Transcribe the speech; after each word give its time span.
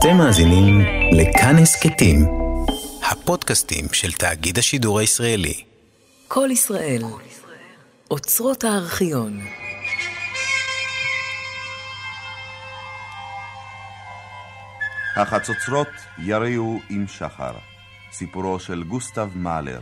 אתם 0.00 0.16
מאזינים 0.16 0.80
לכאן 1.12 1.56
הסכתים, 1.62 2.16
הפודקאסטים 3.10 3.84
של 3.92 4.12
תאגיד 4.12 4.58
השידור 4.58 4.98
הישראלי. 4.98 5.64
כל 6.28 6.48
ישראל, 6.52 7.02
אוצרות 8.10 8.64
הארכיון. 8.64 9.40
החצוצרות 15.16 15.88
יריעו 16.18 16.80
עם 16.90 17.06
שחר, 17.08 17.54
סיפורו 18.12 18.60
של 18.60 18.82
גוסטב 18.82 19.28
מאלר, 19.34 19.80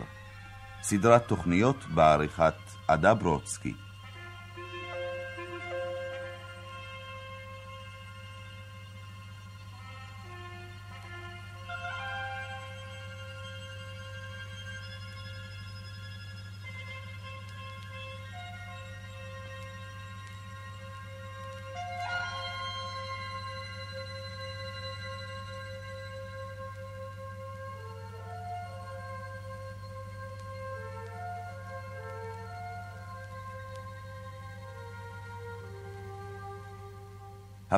סדרת 0.83 1.29
תוכניות 1.29 1.85
בעריכת 1.95 2.55
עדה 2.89 3.15
ברודסקי. 3.15 3.73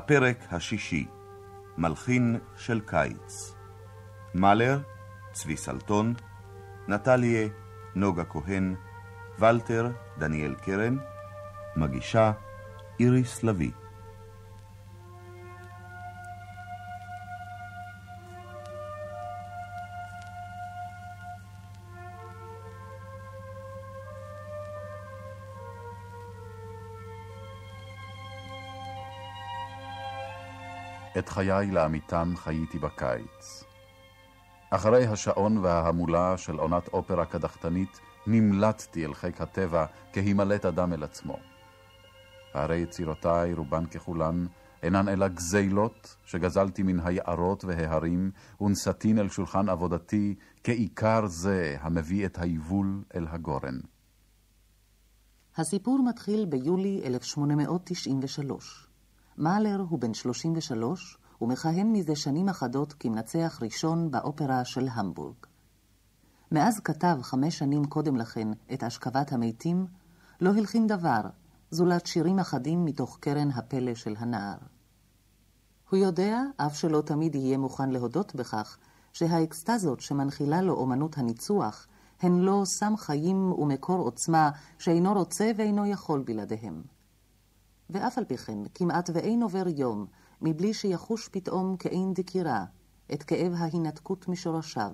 הפרק 0.01 0.37
השישי, 0.51 1.07
מלחין 1.79 2.39
של 2.57 2.81
קיץ. 2.81 3.55
מאלר, 4.35 4.79
צבי 5.33 5.57
סלטון, 5.57 6.15
נטליה, 6.89 7.49
נוגה 7.95 8.25
כהן, 8.25 8.75
ולטר, 9.39 9.91
דניאל 10.19 10.55
קרן, 10.55 10.97
מגישה, 11.77 12.33
איריס 13.01 13.43
לביא. 13.43 13.71
את 31.21 31.29
חיי 31.29 31.71
לאמיתם 31.71 32.33
חייתי 32.37 32.79
בקיץ. 32.79 33.65
אחרי 34.71 35.07
השעון 35.07 35.59
וההמולה 35.59 36.37
של 36.37 36.59
עונת 36.59 36.89
אופרה 36.89 37.27
קדחתנית, 37.27 38.01
נמלטתי 38.27 39.05
אל 39.05 39.15
חיק 39.15 39.41
הטבע 39.41 39.87
כהימלט 40.13 40.65
אדם 40.65 40.93
אל 40.93 41.03
עצמו. 41.03 41.37
והרי 42.55 42.77
יצירותיי, 42.77 43.55
רובן 43.55 43.87
ככולן, 43.87 44.47
אינן 44.83 45.09
אלא 45.09 45.29
גזילות 45.29 46.17
שגזלתי 46.25 46.83
מן 46.83 47.01
היערות 47.01 47.65
וההרים, 47.65 48.31
ונשאתין 48.61 49.19
אל 49.19 49.29
שולחן 49.29 49.69
עבודתי 49.69 50.35
כעיקר 50.65 51.27
זה 51.27 51.77
המביא 51.81 52.27
את 52.27 52.39
היבול 52.39 53.05
אל 53.15 53.27
הגורן. 53.29 53.81
הסיפור 55.57 56.03
מתחיל 56.09 56.45
ביולי 56.45 57.01
1893. 57.05 58.90
מאלר 59.39 59.85
הוא 59.89 59.99
בן 59.99 60.15
33 60.15 61.19
ומכהן 61.41 61.93
מזה 61.93 62.17
שנים 62.17 62.49
אחדות 62.49 62.93
כמנצח 62.93 63.59
ראשון 63.63 64.11
באופרה 64.11 64.65
של 64.65 64.89
המבורג. 64.93 65.37
מאז 66.53 66.81
כתב 66.81 67.19
חמש 67.23 67.59
שנים 67.59 67.85
קודם 67.85 68.17
לכן 68.17 68.49
את 68.73 68.83
השכבת 68.83 69.33
המתים, 69.33 69.87
לא 70.41 70.51
הלחין 70.51 70.87
דבר, 70.87 71.21
זולת 71.71 72.07
שירים 72.07 72.39
אחדים 72.39 72.85
מתוך 72.85 73.19
קרן 73.21 73.51
הפלא 73.51 73.95
של 73.95 74.15
הנער. 74.19 74.59
הוא 75.91 75.99
יודע, 75.99 76.43
אף 76.57 76.77
שלא 76.77 77.03
תמיד 77.07 77.35
יהיה 77.35 77.59
מוכן 77.59 77.91
להודות 77.91 78.35
בכך, 78.35 78.79
שהאקסטזות 79.13 80.01
שמנחילה 80.01 80.63
לו 80.63 80.75
אומנות 80.75 81.19
הניצוח, 81.19 81.87
הן 82.21 82.39
לו 82.39 82.67
סם 82.67 82.97
חיים 82.97 83.53
ומקור 83.53 83.99
עוצמה 83.99 84.51
שאינו 84.79 85.13
רוצה 85.13 85.51
ואינו 85.57 85.87
יכול 85.87 86.23
בלעדיהם. 86.27 86.83
ואף 87.93 88.19
על 88.19 88.25
פי 88.25 88.37
כן, 88.37 88.59
כמעט 88.75 89.11
ואין 89.13 89.43
עובר 89.43 89.69
יום, 89.69 90.07
מבלי 90.41 90.75
שיחוש 90.75 91.29
פתאום 91.29 91.77
כאין 91.77 92.15
דקירה, 92.15 92.65
את 93.13 93.23
כאב 93.23 93.53
ההינתקות 93.57 94.29
משורשיו, 94.29 94.93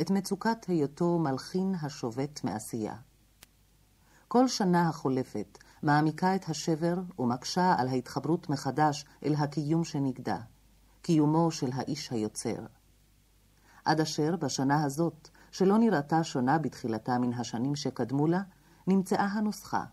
את 0.00 0.10
מצוקת 0.10 0.64
היותו 0.68 1.18
מלחין 1.18 1.74
השובת 1.82 2.44
מעשייה. 2.44 2.94
כל 4.28 4.48
שנה 4.48 4.88
החולפת 4.88 5.58
מעמיקה 5.82 6.34
את 6.34 6.48
השבר 6.48 6.94
ומקשה 7.18 7.74
על 7.78 7.88
ההתחברות 7.88 8.50
מחדש 8.50 9.04
אל 9.24 9.34
הקיום 9.34 9.84
שנגדע, 9.84 10.38
קיומו 11.02 11.50
של 11.50 11.70
האיש 11.74 12.12
היוצר. 12.12 12.66
עד 13.84 14.00
אשר 14.00 14.36
בשנה 14.36 14.84
הזאת, 14.84 15.28
שלא 15.50 15.78
נראתה 15.78 16.24
שונה 16.24 16.58
בתחילתה 16.58 17.18
מן 17.18 17.32
השנים 17.32 17.76
שקדמו 17.76 18.26
לה, 18.26 18.40
נמצאה 18.86 19.24
הנוסחה. 19.24 19.84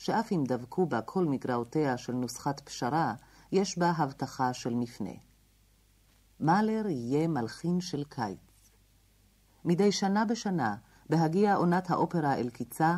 שאף 0.00 0.32
אם 0.32 0.44
דבקו 0.48 0.86
בה 0.86 1.00
כל 1.00 1.24
מגרעותיה 1.24 1.96
של 1.96 2.12
נוסחת 2.12 2.60
פשרה, 2.60 3.14
יש 3.52 3.78
בה 3.78 3.90
הבטחה 3.90 4.52
של 4.52 4.74
מפנה. 4.74 5.14
מאלר 6.40 6.86
יהיה 6.86 7.28
מלחין 7.28 7.80
של 7.80 8.04
קיץ. 8.04 8.70
מדי 9.64 9.92
שנה 9.92 10.24
בשנה, 10.24 10.76
בהגיע 11.10 11.54
עונת 11.54 11.90
האופרה 11.90 12.34
אל 12.34 12.50
קיצה, 12.50 12.96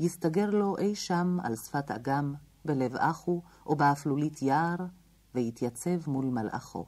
יסתגר 0.00 0.50
לו 0.50 0.78
אי 0.78 0.94
שם 0.94 1.38
על 1.42 1.56
שפת 1.56 1.90
אגם, 1.90 2.34
בלב 2.64 2.96
אחו 2.96 3.42
או 3.66 3.76
באפלולית 3.76 4.42
יער, 4.42 4.76
ויתייצב 5.34 6.10
מול 6.10 6.24
מלאכו. 6.24 6.86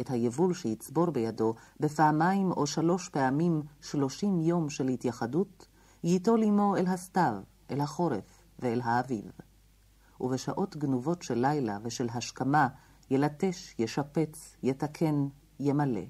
את 0.00 0.10
היבול 0.10 0.54
שיצבור 0.54 1.10
בידו 1.10 1.54
בפעמיים 1.80 2.50
או 2.50 2.66
שלוש 2.66 3.08
פעמים 3.08 3.62
שלושים 3.80 4.40
יום 4.40 4.70
של 4.70 4.88
התייחדות, 4.88 5.66
ייטול 6.04 6.42
עמו 6.42 6.76
אל 6.76 6.86
הסתיו, 6.86 7.36
אל 7.70 7.80
החורף, 7.80 8.33
ואל 8.64 8.80
האביב. 8.84 9.30
ובשעות 10.20 10.76
גנובות 10.76 11.22
של 11.22 11.38
לילה 11.38 11.78
ושל 11.82 12.08
השכמה 12.14 12.68
ילטש, 13.10 13.74
ישפץ, 13.78 14.56
יתקן, 14.62 15.28
ימלא. 15.60 16.04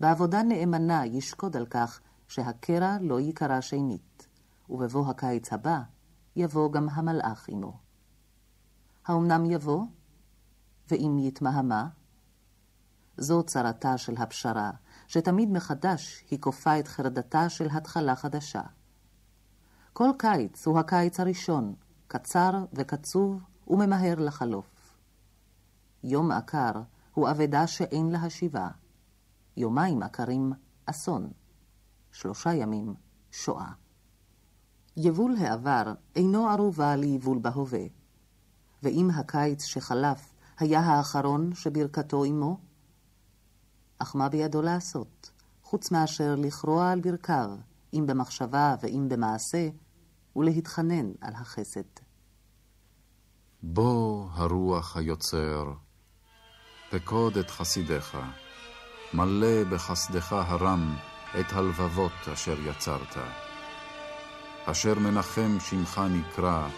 בעבודה 0.00 0.42
נאמנה 0.42 1.06
ישקוד 1.06 1.56
על 1.56 1.66
כך 1.66 2.00
שהקרע 2.28 2.96
לא 3.00 3.20
ייקרא 3.20 3.60
שנית, 3.60 4.28
ובבוא 4.70 5.10
הקיץ 5.10 5.52
הבא 5.52 5.80
יבוא 6.36 6.72
גם 6.72 6.88
המלאך 6.88 7.48
עמו. 7.48 7.78
האומנם 9.06 9.50
יבוא? 9.50 9.84
ואם 10.90 11.18
יתמהמה? 11.18 11.88
זו 13.16 13.42
צרתה 13.42 13.98
של 13.98 14.14
הפשרה, 14.18 14.70
שתמיד 15.08 15.50
מחדש 15.50 16.24
היא 16.30 16.38
כופה 16.40 16.78
את 16.78 16.88
חרדתה 16.88 17.48
של 17.48 17.68
התחלה 17.72 18.16
חדשה. 18.16 18.62
כל 19.96 20.10
קיץ 20.18 20.66
הוא 20.66 20.78
הקיץ 20.78 21.20
הראשון, 21.20 21.74
קצר 22.08 22.64
וקצוב 22.72 23.42
וממהר 23.68 24.14
לחלוף. 24.18 24.96
יום 26.04 26.30
עקר 26.30 26.72
הוא 27.14 27.30
אבדה 27.30 27.66
שאין 27.66 28.10
להשיבה. 28.10 28.68
יומיים 29.56 30.02
עקרים 30.02 30.52
אסון. 30.86 31.30
שלושה 32.12 32.54
ימים 32.54 32.94
שואה. 33.32 33.72
יבול 34.96 35.36
העבר 35.36 35.94
אינו 36.16 36.48
ערובה 36.48 36.96
ליבול 36.96 37.38
בהווה. 37.38 37.84
ואם 38.82 39.10
הקיץ 39.14 39.64
שחלף 39.64 40.34
היה 40.58 40.80
האחרון 40.80 41.54
שברכתו 41.54 42.24
עמו? 42.24 42.58
אך 43.98 44.16
מה 44.16 44.28
בידו 44.28 44.62
לעשות, 44.62 45.30
חוץ 45.62 45.90
מאשר 45.90 46.34
לכרוע 46.38 46.90
על 46.90 47.00
ברכיו, 47.00 47.50
אם 47.92 48.04
במחשבה 48.06 48.74
ואם 48.80 49.06
במעשה, 49.08 49.68
ולהתחנן 50.36 51.12
על 51.20 51.34
החסד. 51.34 51.82
בוא 53.62 54.28
הרוח 54.32 54.96
היוצר, 54.96 55.72
פקוד 56.90 57.36
את 57.38 57.50
חסידיך, 57.50 58.18
מלא 59.14 59.64
בחסדך 59.64 60.32
הרם 60.32 60.96
את 61.40 61.52
הלבבות 61.52 62.12
אשר 62.32 62.56
יצרת. 62.60 63.16
אשר 64.64 64.98
מנחם 64.98 65.56
שמך 65.60 66.00
נקרא, 66.10 66.68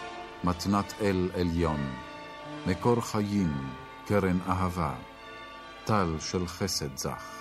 מתנת 0.43 0.93
אל 1.01 1.29
עליון, 1.33 1.95
מקור 2.67 3.01
חיים, 3.01 3.69
קרן 4.05 4.39
אהבה, 4.41 4.95
טל 5.85 6.15
של 6.19 6.47
חסד 6.47 6.97
זך. 6.97 7.36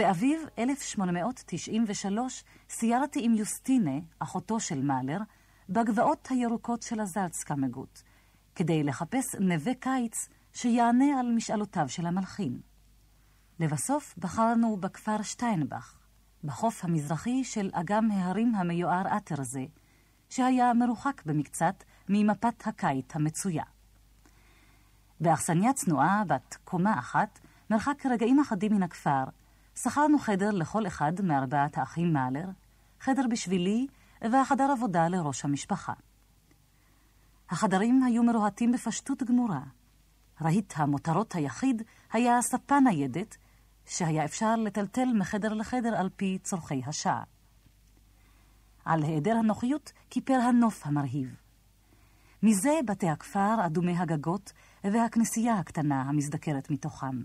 באביב 0.00 0.40
1893 0.58 2.44
סיירתי 2.68 3.24
עם 3.24 3.34
יוסטינה, 3.34 3.98
אחותו 4.18 4.60
של 4.60 4.82
מאלר, 4.82 5.18
בגבעות 5.68 6.28
הירוקות 6.30 6.82
של 6.82 7.00
הזלצקמגוט, 7.00 8.00
כדי 8.54 8.82
לחפש 8.82 9.34
נווה 9.40 9.74
קיץ 9.74 10.28
שיענה 10.52 11.20
על 11.20 11.32
משאלותיו 11.32 11.88
של 11.88 12.06
המלחין. 12.06 12.60
לבסוף 13.58 14.14
בחרנו 14.18 14.76
בכפר 14.76 15.22
שטיינבך, 15.22 15.98
בחוף 16.44 16.84
המזרחי 16.84 17.44
של 17.44 17.70
אגם 17.72 18.10
ההרים 18.10 18.54
המיוער 18.54 19.16
אטרזה, 19.16 19.64
שהיה 20.30 20.74
מרוחק 20.74 21.22
במקצת 21.26 21.84
ממפת 22.08 22.66
הקיץ 22.66 23.16
המצויה. 23.16 23.64
באכסניה 25.20 25.72
צנועה 25.72 26.22
בת 26.26 26.56
קומה 26.64 26.98
אחת, 26.98 27.40
מרחק 27.70 28.06
רגעים 28.06 28.40
אחדים 28.40 28.72
מן 28.72 28.82
הכפר, 28.82 29.24
שכרנו 29.74 30.18
חדר 30.18 30.50
לכל 30.50 30.86
אחד 30.86 31.12
מארבעת 31.22 31.78
האחים 31.78 32.12
מאלר, 32.12 32.48
חדר 33.00 33.22
בשבילי 33.30 33.86
והחדר 34.22 34.70
עבודה 34.70 35.08
לראש 35.08 35.44
המשפחה. 35.44 35.92
החדרים 37.50 38.02
היו 38.02 38.22
מרוהטים 38.22 38.72
בפשטות 38.72 39.22
גמורה. 39.22 39.62
רהיט 40.42 40.72
המותרות 40.76 41.34
היחיד 41.34 41.82
היה 42.12 42.42
ספה 42.42 42.80
ניידת, 42.80 43.36
שהיה 43.86 44.24
אפשר 44.24 44.56
לטלטל 44.56 45.08
מחדר 45.18 45.54
לחדר 45.54 45.96
על 45.96 46.08
פי 46.16 46.38
צורכי 46.42 46.82
השעה. 46.86 47.22
על 48.84 49.02
היעדר 49.02 49.36
הנוחיות 49.36 49.92
כיפר 50.10 50.34
הנוף 50.34 50.86
המרהיב. 50.86 51.34
מזה 52.42 52.80
בתי 52.86 53.08
הכפר 53.08 53.66
אדומי 53.66 53.98
הגגות 53.98 54.52
והכנסייה 54.84 55.54
הקטנה 55.54 56.02
המזדקרת 56.02 56.70
מתוכם. 56.70 57.22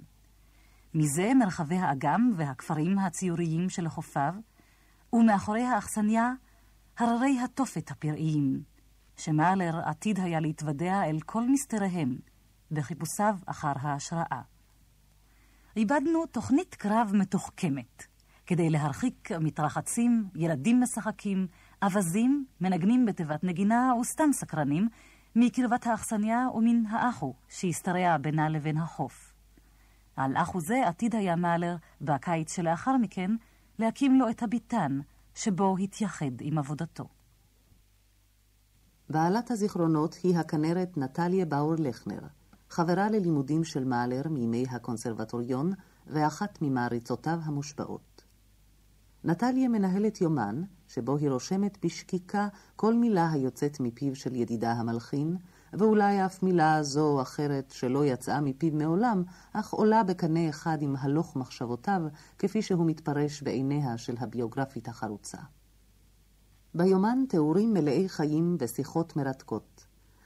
מזה 0.98 1.34
מרחבי 1.34 1.76
האגם 1.76 2.32
והכפרים 2.36 3.00
הציוריים 3.00 3.70
שלחופיו, 3.70 4.34
ומאחורי 5.14 5.64
האכסניה 5.64 6.32
הררי 6.98 7.40
התופת 7.44 7.92
הפראיים, 7.92 8.64
שמאלר 9.18 9.80
עתיד 9.86 10.20
היה 10.20 10.40
להתוודע 10.40 11.04
אל 11.06 11.20
כל 11.26 11.44
מסתריהם 11.50 12.18
בחיפושיו 12.72 13.36
אחר 13.46 13.72
ההשראה. 13.82 14.42
איבדנו 15.78 16.26
תוכנית 16.26 16.76
קרב 16.76 17.12
מתוחכמת, 17.14 18.04
כדי 18.46 18.70
להרחיק 18.70 19.32
מתרחצים, 19.32 20.30
ילדים 20.36 20.82
משחקים, 20.82 21.48
אווזים, 21.84 22.46
מנגנים 22.62 23.06
בתיבת 23.06 23.44
נגינה 23.44 23.94
וסתם 24.02 24.30
סקרנים, 24.34 24.88
מקרבת 25.36 25.88
האכסניה 25.88 26.48
ומן 26.54 26.86
האחו 26.86 27.34
שהשתרע 27.50 28.18
בינה 28.18 28.50
לבין 28.50 28.78
החוף. 28.78 29.25
על 30.16 30.38
אחו 30.38 30.62
זה 30.62 30.88
עתיד 30.88 31.16
היה 31.16 31.36
מאלר, 31.36 31.76
בקיץ 32.02 32.56
שלאחר 32.56 32.98
מכן, 32.98 33.32
להקים 33.80 34.20
לו 34.20 34.30
את 34.30 34.44
הביתן, 34.44 35.00
שבו 35.36 35.78
התייחד 35.78 36.42
עם 36.42 36.58
עבודתו. 36.58 37.06
בעלת 39.10 39.52
הזיכרונות 39.52 40.18
היא 40.24 40.38
הכנרת 40.38 40.98
נטליה 40.98 41.46
באור 41.46 41.76
לכנר, 41.78 42.20
חברה 42.70 43.10
ללימודים 43.10 43.64
של 43.64 43.84
מאלר 43.84 44.22
מימי 44.30 44.66
הקונסרבטוריון 44.70 45.72
ואחת 46.08 46.58
ממעריצותיו 46.62 47.40
המושבעות. 47.44 48.24
נטליה 49.24 49.70
מנהלת 49.70 50.22
יומן, 50.22 50.64
שבו 50.88 51.18
היא 51.18 51.30
רושמת 51.30 51.86
בשקיקה 51.86 52.48
כל 52.76 52.94
מילה 52.94 53.32
היוצאת 53.32 53.80
מפיו 53.80 54.16
של 54.16 54.36
ידידה 54.36 54.72
המלחין, 54.72 55.38
ואולי 55.74 56.26
אף 56.26 56.44
מילה 56.44 56.84
זו 56.84 57.08
או 57.08 57.22
אחרת 57.22 57.72
שלא 57.72 58.06
יצאה 58.06 58.42
מפיו 58.42 58.74
מעולם, 58.74 59.24
אך 59.54 59.74
עולה 59.74 60.04
בקנה 60.04 60.50
אחד 60.50 60.78
עם 60.82 60.96
הלוך 61.00 61.36
מחשבותיו, 61.36 62.02
כפי 62.40 62.62
שהוא 62.62 62.86
מתפרש 62.86 63.42
בעיניה 63.42 63.98
של 63.98 64.16
הביוגרפית 64.20 64.88
החרוצה. 64.88 65.38
ביומן 66.76 67.20
תיאורים 67.30 67.74
מלאי 67.74 68.10
חיים 68.10 68.58
ושיחות 68.60 69.16
מרתקות. 69.16 69.86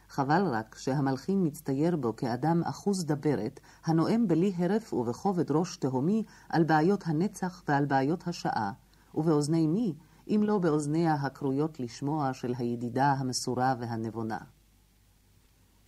חבל 0.09 0.43
רק 0.51 0.75
שהמלחין 0.79 1.47
מצטייר 1.47 1.95
בו 1.95 2.15
כאדם 2.15 2.63
אחוז 2.63 3.05
דברת, 3.05 3.59
הנואם 3.85 4.27
בלי 4.27 4.53
הרף 4.57 4.93
ובכובד 4.93 5.51
ראש 5.51 5.77
תהומי 5.77 6.23
על 6.49 6.63
בעיות 6.63 7.03
הנצח 7.07 7.63
ועל 7.67 7.85
בעיות 7.85 8.27
השעה, 8.27 8.71
ובאוזני 9.15 9.67
מי, 9.67 9.93
אם 10.27 10.41
לא 10.43 10.57
באוזניה 10.57 11.13
הקרויות 11.13 11.79
לשמוע 11.79 12.33
של 12.33 12.53
הידידה 12.57 13.11
המסורה 13.11 13.75
והנבונה. 13.79 14.37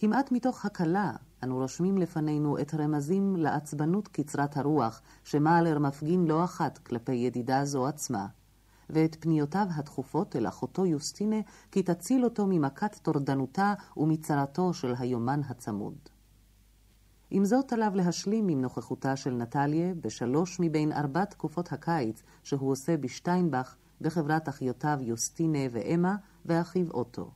כמעט 0.01 0.31
מתוך 0.31 0.65
הקלה 0.65 1.11
אנו 1.43 1.57
רושמים 1.57 1.97
לפנינו 1.97 2.59
את 2.59 2.73
הרמזים 2.73 3.35
לעצבנות 3.35 4.07
קצרת 4.07 4.57
הרוח 4.57 5.01
שמאלר 5.23 5.79
מפגין 5.79 6.25
לא 6.25 6.43
אחת 6.43 6.77
כלפי 6.77 7.11
ידידה 7.11 7.65
זו 7.65 7.87
עצמה, 7.87 8.27
ואת 8.89 9.15
פניותיו 9.19 9.67
התכופות 9.75 10.35
אל 10.35 10.47
אחותו 10.47 10.85
יוסטינה 10.85 11.35
כי 11.71 11.83
תציל 11.83 12.23
אותו 12.23 12.47
ממכת 12.49 12.95
טורדנותה 12.95 13.73
ומצרתו 13.97 14.73
של 14.73 14.93
היומן 14.99 15.41
הצמוד. 15.49 15.97
עם 17.29 17.45
זאת 17.45 17.73
עליו 17.73 17.91
להשלים 17.95 18.47
עם 18.47 18.61
נוכחותה 18.61 19.15
של 19.15 19.33
נטליה 19.33 19.93
בשלוש 20.01 20.57
מבין 20.59 20.91
ארבע 20.91 21.25
תקופות 21.25 21.73
הקיץ 21.73 22.23
שהוא 22.43 22.71
עושה 22.71 22.97
בשטיינבך 22.97 23.75
בחברת 24.01 24.49
אחיותיו 24.49 24.97
יוסטינה 25.01 25.59
ואמה 25.71 26.15
ואחיו 26.45 26.91
אוטו. 26.91 27.31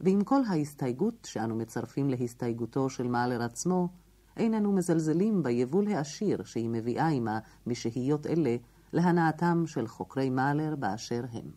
ועם 0.00 0.24
כל 0.24 0.40
ההסתייגות 0.48 1.28
שאנו 1.30 1.56
מצרפים 1.56 2.10
להסתייגותו 2.10 2.90
של 2.90 3.06
מאלר 3.06 3.42
עצמו, 3.42 3.88
אין 4.36 4.54
אנו 4.54 4.72
מזלזלים 4.72 5.42
ביבול 5.42 5.92
העשיר 5.92 6.44
שהיא 6.44 6.68
מביאה 6.68 7.08
עמה 7.08 7.38
משהיות 7.66 8.26
אלה 8.26 8.56
להנאתם 8.92 9.66
של 9.66 9.86
חוקרי 9.86 10.30
מאלר 10.30 10.76
באשר 10.76 11.24
הם. 11.32 11.50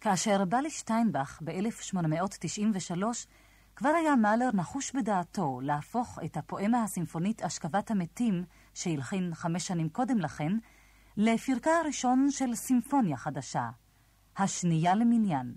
כאשר 0.00 0.44
בא 0.44 0.60
לשטיינבך 0.60 1.38
ב-1893, 1.44 3.02
כבר 3.76 3.88
היה 3.88 4.16
מאלר 4.16 4.50
נחוש 4.54 4.92
בדעתו 4.96 5.60
להפוך 5.62 6.18
את 6.24 6.36
הפואמה 6.36 6.82
הסימפונית 6.82 7.42
אשכבת 7.42 7.90
המתים, 7.90 8.44
שהלחין 8.74 9.34
חמש 9.34 9.66
שנים 9.66 9.88
קודם 9.88 10.18
לכן, 10.18 10.52
לפרקה 11.16 11.70
הראשון 11.70 12.30
של 12.30 12.54
סימפוניה 12.54 13.16
חדשה, 13.16 13.70
השנייה 14.36 14.94
למניין. 14.94 15.54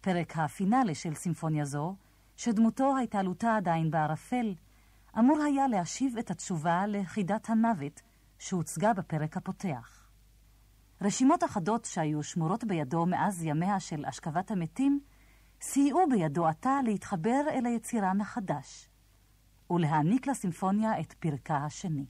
פרק 0.00 0.36
הפינאלה 0.36 0.94
של 0.94 1.14
סימפוניה 1.14 1.64
זו, 1.64 1.94
שדמותו 2.36 2.96
הייתה 2.96 3.22
לוטה 3.22 3.56
עדיין 3.56 3.90
בערפל, 3.90 4.54
אמור 5.18 5.38
היה 5.42 5.68
להשיב 5.68 6.18
את 6.18 6.30
התשובה 6.30 6.86
לחידת 6.86 7.50
המוות 7.50 8.02
שהוצגה 8.38 8.92
בפרק 8.92 9.36
הפותח. 9.36 10.08
רשימות 11.02 11.44
אחדות 11.44 11.84
שהיו 11.84 12.22
שמורות 12.22 12.64
בידו 12.64 13.06
מאז 13.06 13.42
ימיה 13.42 13.80
של 13.80 14.06
אשכבת 14.06 14.50
המתים, 14.50 15.00
סייעו 15.60 16.00
בידו 16.10 16.46
עתה 16.46 16.80
להתחבר 16.84 17.44
אל 17.50 17.66
היצירה 17.66 18.14
מחדש, 18.14 18.88
ולהעניק 19.70 20.26
לסימפוניה 20.26 21.00
את 21.00 21.12
פרקה 21.12 21.56
השני. 21.56 22.06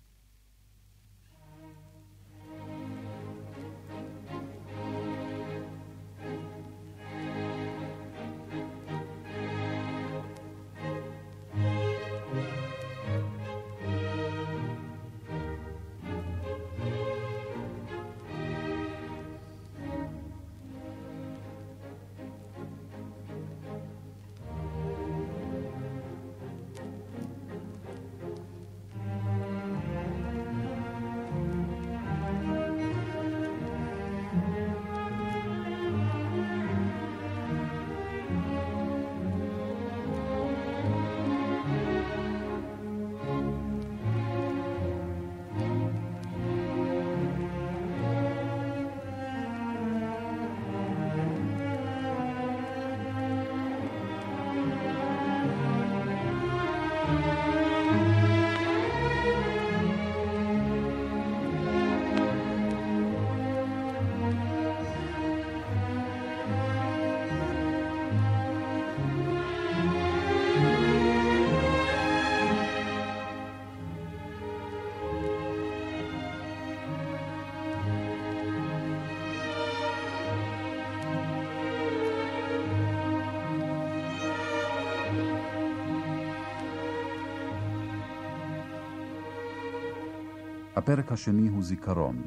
הפרק 90.78 91.12
השני 91.12 91.48
הוא 91.48 91.62
זיכרון. 91.62 92.22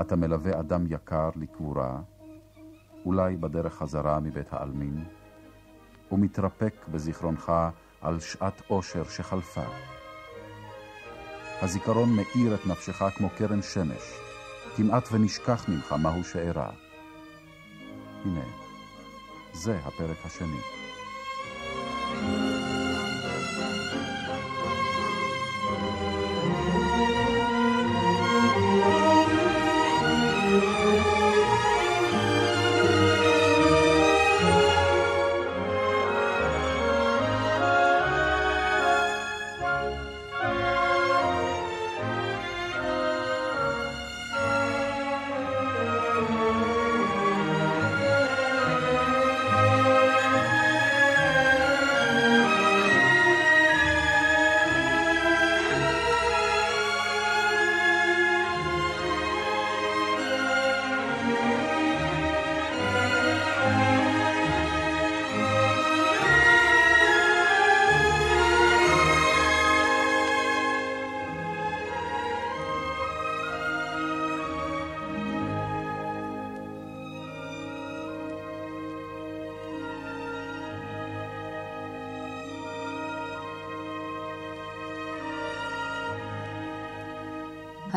אתה 0.00 0.16
מלווה 0.16 0.60
אדם 0.60 0.84
יקר 0.88 1.30
לקבורה, 1.36 2.00
אולי 3.04 3.36
בדרך 3.36 3.74
חזרה 3.74 4.20
מבית 4.20 4.52
העלמין, 4.52 5.04
ומתרפק 6.12 6.74
בזיכרונך 6.90 7.52
על 8.00 8.20
שעת 8.20 8.62
עושר 8.68 9.04
שחלפה. 9.04 9.64
הזיכרון 11.62 12.08
מאיר 12.16 12.54
את 12.54 12.66
נפשך 12.66 13.02
כמו 13.16 13.28
קרן 13.30 13.62
שמש, 13.62 14.20
כמעט 14.76 15.08
ונשכח 15.12 15.68
ממך 15.68 15.92
מהו 15.92 16.24
שאירע. 16.24 16.70
הנה, 18.24 18.44
זה 19.52 19.78
הפרק 19.84 20.18
השני. 20.24 20.85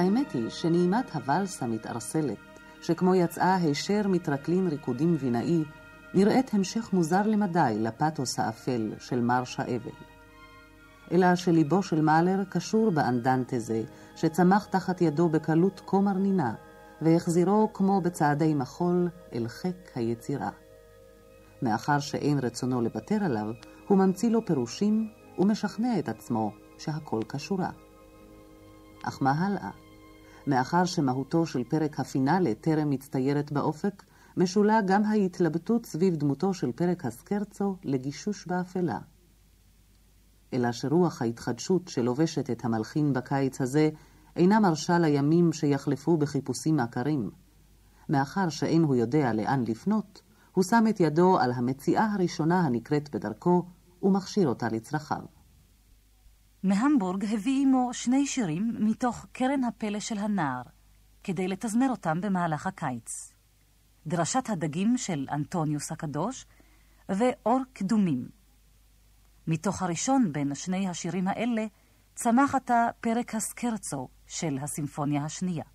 האמת 0.10 0.32
היא 0.32 0.50
שנעימת 0.50 1.16
הוואלס 1.16 1.64
המתערסלת, 1.64 2.38
שכמו 2.82 3.16
יצאה 3.16 3.56
הישר 3.56 4.08
מטרקלין 4.08 4.68
ריקודים 4.68 5.16
וינאי, 5.20 5.64
נראית 6.14 6.54
המשך 6.54 6.90
מוזר 6.94 7.22
למדי 7.28 7.76
לפתוס 7.80 8.40
האפל 8.40 8.92
של 9.00 9.22
מרשה 9.22 9.64
אבל. 9.64 9.92
אלא 11.12 11.36
שליבו 11.36 11.84
של 11.84 12.02
מאלר 12.02 12.44
קשור 12.50 12.92
באנדנטה 12.92 13.60
זה, 13.60 13.84
שצמח 14.16 14.66
תחת 14.66 15.02
ידו 15.02 15.30
בקלות 15.30 15.82
כה 15.88 16.00
מרנינה, 16.00 16.54
והחזירו 17.02 17.74
כמו 17.74 18.02
בצעדי 18.02 18.54
מחול 18.54 19.10
אל 19.34 19.48
חיק 19.48 19.92
היצירה. 19.96 20.50
מאחר 21.62 22.00
שאין 22.00 22.40
רצונו 22.40 22.82
לוותר 22.82 23.24
עליו, 23.24 23.48
הוא 23.88 23.98
ממציא 23.98 24.30
לו 24.30 24.46
פירושים 24.46 25.10
ומשכנע 25.40 26.00
את 26.00 26.10
עצמו 26.10 26.52
שהכל 26.78 27.22
קשורה. 27.28 27.70
אך 29.04 29.22
מה 29.22 29.32
הלאה? 29.32 29.89
מאחר 30.48 30.86
שמהותו 30.86 31.46
של 31.46 31.64
פרק 31.64 32.00
הפינאלה 32.00 32.54
טרם 32.62 32.90
מצטיירת 32.90 33.52
באופק, 33.52 34.04
משולה 34.38 34.80
גם 34.88 35.04
ההתלבטות 35.06 35.86
סביב 35.86 36.16
דמותו 36.16 36.54
של 36.54 36.72
פרק 36.72 37.06
הסקרצו 37.06 37.76
לגישוש 37.84 38.48
באפלה. 38.48 39.00
אלא 40.54 40.72
שרוח 40.72 41.22
ההתחדשות 41.22 41.88
שלובשת 41.88 42.50
את 42.50 42.66
המלחין 42.66 43.14
בקיץ 43.14 43.62
הזה 43.62 43.90
אינה 44.36 44.60
מרשה 44.60 45.00
לימים 45.00 45.54
שיחלפו 45.54 46.18
בחיפושים 46.18 46.80
עקרים. 46.80 47.30
מאחר 48.10 48.50
שאין 48.50 48.84
הוא 48.84 48.96
יודע 48.96 49.34
לאן 49.34 49.64
לפנות, 49.68 50.22
הוא 50.52 50.64
שם 50.64 50.84
את 50.90 51.00
ידו 51.00 51.40
על 51.40 51.52
המציאה 51.52 52.14
הראשונה 52.14 52.60
הנקראת 52.60 53.16
בדרכו 53.16 53.64
ומכשיר 54.04 54.48
אותה 54.48 54.68
לצרכיו. 54.68 55.39
מהמבורג 56.64 57.26
הביא 57.26 57.62
עמו 57.62 57.90
שני 57.94 58.28
שירים 58.28 58.76
מתוך 58.80 59.26
קרן 59.32 59.64
הפלא 59.64 60.00
של 60.00 60.18
הנער, 60.18 60.62
כדי 61.24 61.48
לתזמר 61.48 61.90
אותם 61.90 62.22
במהלך 62.22 62.68
הקיץ. 62.68 63.34
דרשת 64.08 64.50
הדגים 64.50 64.98
של 64.98 65.28
אנטוניוס 65.32 65.92
הקדוש 65.92 66.46
ואור 67.10 67.62
קדומים. 67.74 68.30
מתוך 69.48 69.82
הראשון 69.82 70.32
בין 70.32 70.56
שני 70.56 70.90
השירים 70.90 71.28
האלה 71.28 71.66
צמח 72.16 72.56
עתה 72.56 72.88
פרק 73.02 73.36
הסקרצו 73.36 74.08
של 74.28 74.58
הסימפוניה 74.62 75.26
השנייה. 75.26 75.66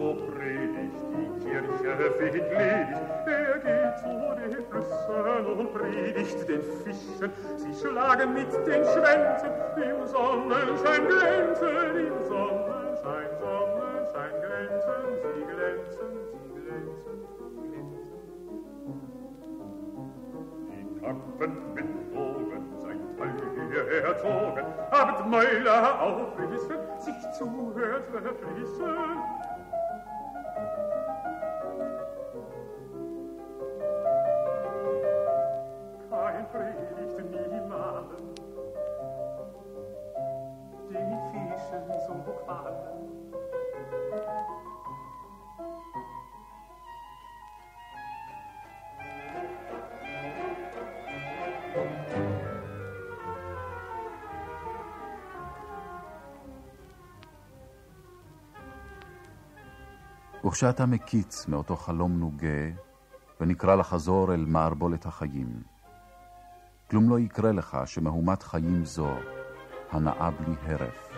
So 0.00 0.14
predigt 0.14 0.96
die 1.12 1.28
Kirche 1.44 1.92
ledig. 2.00 2.46
Er 3.26 3.58
geht 3.66 3.98
zu 4.00 4.12
den 4.40 4.64
Flüssen 4.70 5.46
und 5.58 5.74
predigt 5.74 6.48
den 6.48 6.62
Fischen. 6.62 7.30
Sie 7.56 7.74
schlagen 7.74 8.32
mit 8.32 8.50
den 8.66 8.82
Schwänzen, 8.92 9.52
im 9.76 10.06
Sonnenschein 10.06 11.06
glänzen, 11.06 11.96
im 12.06 12.18
Sonnenschein, 12.24 13.30
Sonnenschein 13.40 14.34
glänzen, 14.40 15.02
sie 15.20 15.44
glänzen, 15.52 16.10
sie 16.40 16.60
glänzen, 16.64 17.18
glänzen. 17.68 18.08
Die 20.70 21.00
Kappen 21.00 21.52
mit 21.74 21.90
Bogen 22.14 22.64
sein 22.80 23.00
Teil 23.18 24.02
erzogen, 24.02 24.66
habt 24.90 25.26
Mäuler 25.28 26.00
aufrissen, 26.00 26.80
sich 27.00 27.20
zuhört, 27.38 28.04
verfließen. 42.46 42.90
וכשאתה 60.44 60.86
מקיץ 60.86 61.46
מאותו 61.48 61.76
חלום 61.76 62.20
נוגה, 62.20 62.70
ונקרא 63.40 63.74
לחזור 63.74 64.34
אל 64.34 64.44
מערבולת 64.44 65.06
החיים, 65.06 65.62
כלום 66.90 67.10
לא 67.10 67.18
יקרה 67.18 67.52
לך 67.52 67.78
שמהומת 67.86 68.42
חיים 68.42 68.84
זו, 68.84 69.10
הנאה 69.90 70.30
בלי 70.30 70.54
הרף, 70.62 71.09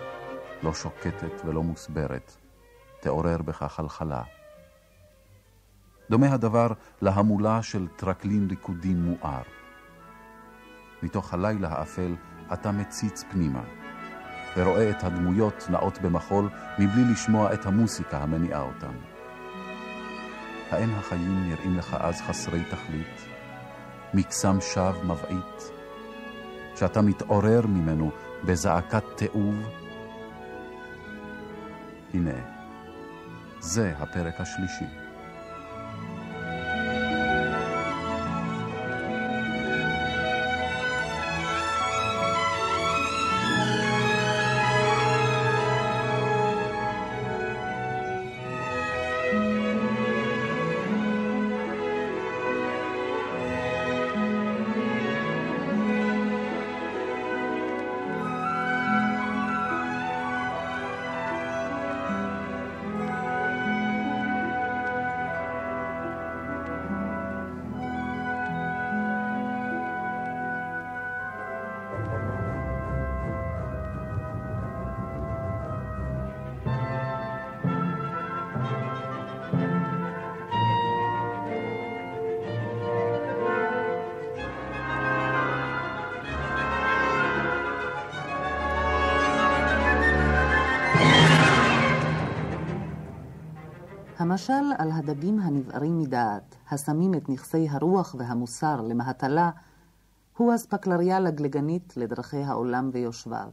לא 0.62 0.74
שוקטת 0.74 1.44
ולא 1.44 1.62
מוסברת, 1.62 2.36
תעורר 3.00 3.42
בך 3.42 3.62
חלחלה. 3.62 4.22
דומה 6.10 6.32
הדבר 6.32 6.68
להמולה 7.02 7.62
של 7.62 7.88
טרקלין 7.96 8.46
ריקודים 8.50 9.02
מואר. 9.02 9.42
מתוך 11.02 11.34
הלילה 11.34 11.68
האפל 11.68 12.14
אתה 12.52 12.72
מציץ 12.72 13.24
פנימה, 13.30 13.62
ורואה 14.56 14.90
את 14.90 15.04
הדמויות 15.04 15.66
נעות 15.70 15.98
במחול 15.98 16.48
מבלי 16.78 17.04
לשמוע 17.12 17.54
את 17.54 17.66
המוסיקה 17.66 18.18
המניעה 18.18 18.62
אותם. 18.62 18.92
האם 20.70 20.90
החיים 20.94 21.48
נראים 21.48 21.76
לך 21.76 21.96
אז 22.00 22.20
חסרי 22.20 22.62
תכלית? 22.70 23.28
מקסם 24.14 24.60
שווא 24.60 25.04
מבעית? 25.04 25.70
שאתה 26.76 27.02
מתעורר 27.02 27.66
ממנו 27.66 28.10
בזעקת 28.44 29.04
תיעוב? 29.16 29.81
הנה, 32.14 32.34
זה 33.60 33.92
הפרק 33.98 34.40
השלישי. 34.40 35.01
המשל 94.42 94.72
על 94.78 94.90
הדגים 94.92 95.38
הנבערים 95.38 95.98
מדעת, 95.98 96.56
השמים 96.70 97.14
את 97.14 97.28
נכסי 97.28 97.68
הרוח 97.70 98.14
והמוסר 98.18 98.80
למהתלה, 98.80 99.50
הוא 100.36 100.54
אספקלריה 100.54 101.20
לגלגנית 101.20 101.96
לדרכי 101.96 102.42
העולם 102.42 102.90
ויושביו. 102.92 103.48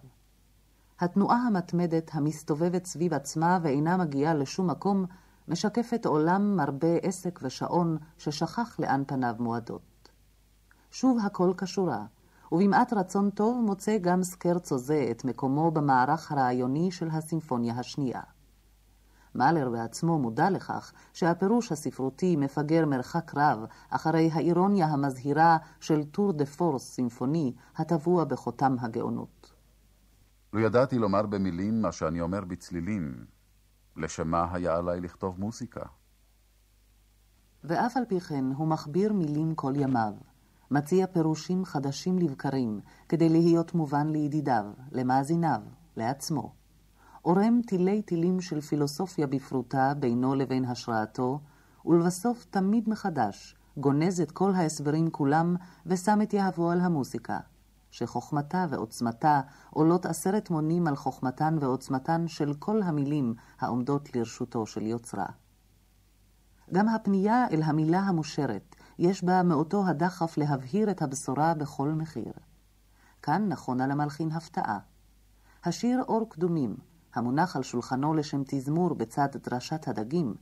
התנועה 1.00 1.38
המתמדת 1.38 2.12
המסתובבת 2.14 2.86
סביב 2.86 3.14
עצמה 3.14 3.60
ואינה 3.62 3.98
מגיעה 3.98 4.34
לשום 4.34 4.70
מקום, 4.70 5.06
משקפת 5.48 6.06
עולם 6.06 6.56
מרבה 6.56 6.96
עסק 7.02 7.40
ושעון 7.44 7.98
ששכח 8.18 8.80
לאן 8.80 9.04
פניו 9.08 9.36
מועדות. 9.40 10.10
שוב 10.92 11.18
הכל 11.26 11.54
כשורה, 11.58 12.06
ובמעט 12.52 12.94
רצון 12.94 13.30
טוב 13.30 13.66
מוצא 13.66 13.98
גם 13.98 14.24
סקרצו 14.24 14.78
זה 14.78 15.08
את 15.12 15.26
מקומו 15.26 15.72
במערך 15.72 16.32
הרעיוני 16.32 16.92
של 16.92 17.08
הסימפוניה 17.12 17.74
השנייה. 17.80 18.22
מאלר 19.40 19.70
בעצמו 19.70 20.20
מודע 20.20 20.50
לכך 20.50 20.94
שהפירוש 21.14 21.72
הספרותי 21.72 22.36
מפגר 22.36 22.86
מרחק 22.86 23.32
רב 23.36 23.60
אחרי 23.90 24.30
האירוניה 24.34 24.86
המזהירה 24.86 25.58
של 25.80 26.04
טור 26.04 26.34
דה 26.34 26.46
פורס 26.46 26.84
סימפוני 26.84 27.54
הטבוע 27.76 28.24
בחותם 28.24 28.76
הגאונות. 28.80 29.54
לו 30.54 30.60
ידעתי 30.60 30.98
לומר 30.98 31.26
במילים 31.26 31.82
מה 31.82 31.92
שאני 31.92 32.22
אומר 32.22 32.46
בצלילים, 32.46 33.26
לשם 33.98 34.28
מה 34.28 34.48
היה 34.54 34.78
עליי 34.78 35.02
לכתוב 35.02 35.40
מוסיקה? 35.40 35.86
ואף 37.64 37.98
על 37.98 38.04
פי 38.08 38.20
כן 38.20 38.46
הוא 38.56 38.68
מכביר 38.68 39.14
מילים 39.14 39.56
כל 39.56 39.74
ימיו, 39.76 40.14
מציע 40.72 41.08
פירושים 41.08 41.66
חדשים 41.66 42.20
לבקרים, 42.20 42.80
כדי 43.10 43.30
להיות 43.30 43.74
מובן 43.74 44.08
לידידיו, 44.10 44.66
למאזיניו, 44.92 45.62
לעצמו. 45.98 46.59
עורם 47.30 47.62
תילי 47.68 48.02
תילים 48.02 48.42
של 48.42 48.62
פילוסופיה 48.62 49.28
בפרוטה 49.28 49.94
בינו 50.00 50.36
לבין 50.36 50.66
השראתו, 50.66 51.40
ולבסוף 51.86 52.46
תמיד 52.50 52.90
מחדש 52.90 53.56
גונז 53.78 54.22
את 54.22 54.32
כל 54.32 54.54
ההסברים 54.56 55.10
כולם 55.10 55.56
ושם 55.86 56.22
את 56.22 56.34
יהבו 56.34 56.72
על 56.72 56.80
המוסיקה, 56.80 57.40
שחוכמתה 57.92 58.66
ועוצמתה 58.70 59.42
עולות 59.70 60.06
עשרת 60.06 60.50
מונים 60.50 60.88
על 60.88 60.96
חוכמתן 60.96 61.58
ועוצמתן 61.60 62.28
של 62.28 62.54
כל 62.54 62.82
המילים 62.82 63.34
העומדות 63.60 64.16
לרשותו 64.16 64.66
של 64.66 64.82
יוצרה. 64.82 65.28
גם 66.74 66.90
הפנייה 66.90 67.48
אל 67.52 67.62
המילה 67.64 68.00
המושרת, 68.00 68.76
יש 69.00 69.24
בה 69.24 69.44
מאותו 69.44 69.88
הדחף 69.88 70.38
להבהיר 70.38 70.92
את 70.92 71.02
הבשורה 71.02 71.54
בכל 71.54 71.90
מחיר. 71.90 72.34
כאן 73.22 73.48
נכונה 73.50 73.88
למלחין 73.88 74.32
הפתעה. 74.32 74.80
השיר 75.64 76.04
אור 76.08 76.30
קדומים, 76.30 76.76
המונח 77.16 77.56
על 77.56 77.64
שולחנו 77.64 78.14
לשם 78.14 78.42
תזמור 78.46 78.94
בצד 78.94 79.28
דרשת 79.44 79.88
הדגים, 79.88 80.36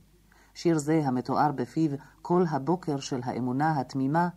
שיר 0.54 0.78
זה 0.78 1.02
המתואר 1.04 1.52
בפיו 1.52 1.90
כל 2.22 2.44
הבוקר 2.50 3.00
של 3.00 3.20
האמונה 3.24 3.80
התמימה, 3.80 4.28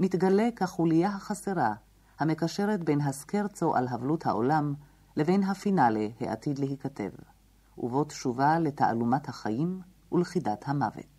מתגלה 0.00 0.48
כחוליה 0.56 1.08
החסרה, 1.08 1.74
המקשרת 2.18 2.84
בין 2.84 3.00
הסקרצו 3.00 3.76
על 3.76 3.88
הבלות 3.88 4.26
העולם 4.26 4.74
לבין 5.16 5.42
הפינאלה 5.42 6.08
העתיד 6.20 6.58
להיכתב, 6.58 7.10
ובו 7.78 8.04
תשובה 8.04 8.58
לתעלומת 8.58 9.28
החיים 9.28 9.80
ולכידת 10.12 10.64
המוות. 10.68 11.13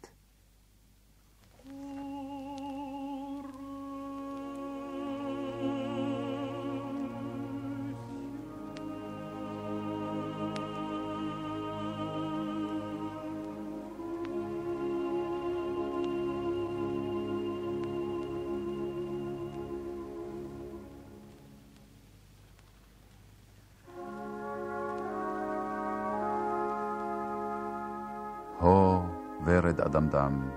הו 28.59 29.01
ורד 29.45 29.81
אדמדם, 29.81 30.49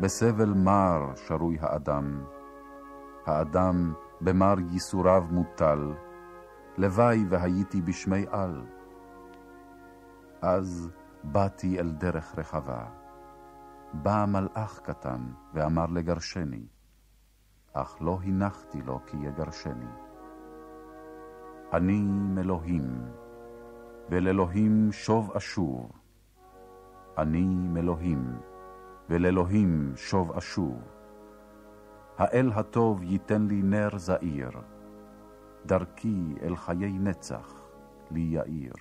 בסבל 0.00 0.52
מר 0.54 1.12
שרוי 1.16 1.56
האדם, 1.60 2.24
האדם 3.26 3.94
במר 4.20 4.54
ייסוריו 4.70 5.24
מוטל, 5.30 5.92
לוואי 6.78 7.24
והייתי 7.28 7.80
בשמי 7.82 8.24
על. 8.30 8.62
אז 10.42 10.90
באתי 11.24 11.80
אל 11.80 11.90
דרך 11.90 12.38
רחבה, 12.38 12.84
בא 13.92 14.24
מלאך 14.28 14.80
קטן 14.82 15.20
ואמר 15.54 15.86
לגרשני, 15.86 16.66
אך 17.72 17.96
לא 18.00 18.18
הנחתי 18.24 18.82
לו 18.82 19.00
כי 19.06 19.16
יגרשני. 19.16 19.90
אני 21.72 22.00
מאלוהים, 22.34 23.04
ולאלוהים 24.10 24.88
שוב 24.92 25.32
אשוב, 25.36 25.99
אני 27.20 27.44
מאלוהים, 27.44 28.38
ולאלוהים 29.10 29.92
שוב 29.96 30.32
אשוב. 30.32 30.82
האל 32.18 32.50
הטוב 32.54 33.02
ייתן 33.02 33.46
לי 33.46 33.62
נר 33.62 33.88
זעיר, 33.96 34.50
דרכי 35.66 36.34
אל 36.42 36.56
חיי 36.56 36.92
נצח 36.92 37.54
לי 38.10 38.20
יאיר. 38.20 38.72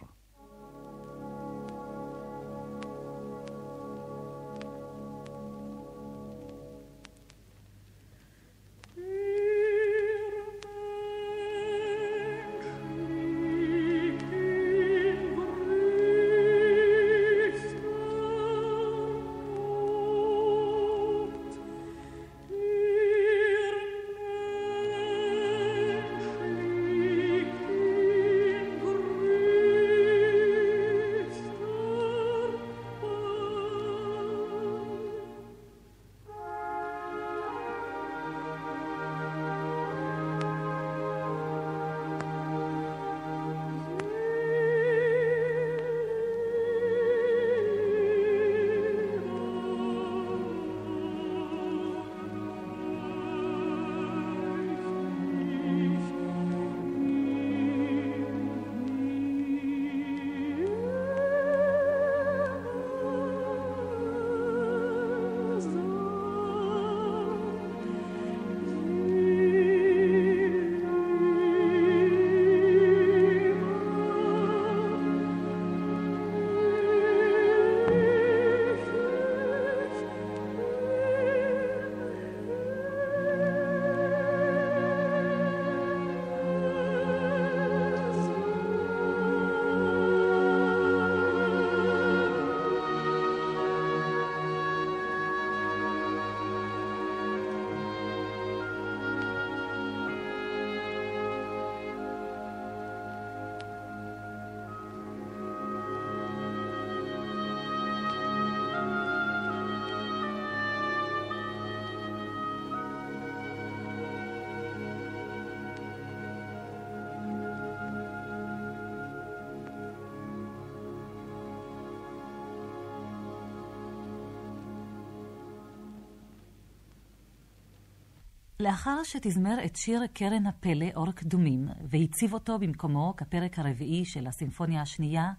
לאחר 128.62 129.04
שתזמר 129.04 129.58
את 129.66 129.76
שיר 129.76 130.02
קרן 130.14 130.46
הפלא 130.46 130.86
אור 130.96 131.12
קדומים, 131.12 131.68
והציב 131.90 132.34
אותו 132.34 132.60
במקומו 132.60 133.14
כפרק 133.18 133.60
הרביעי 133.60 134.06
של 134.06 134.28
הסימפוניה 134.28 134.82
השנייה, 134.82 135.32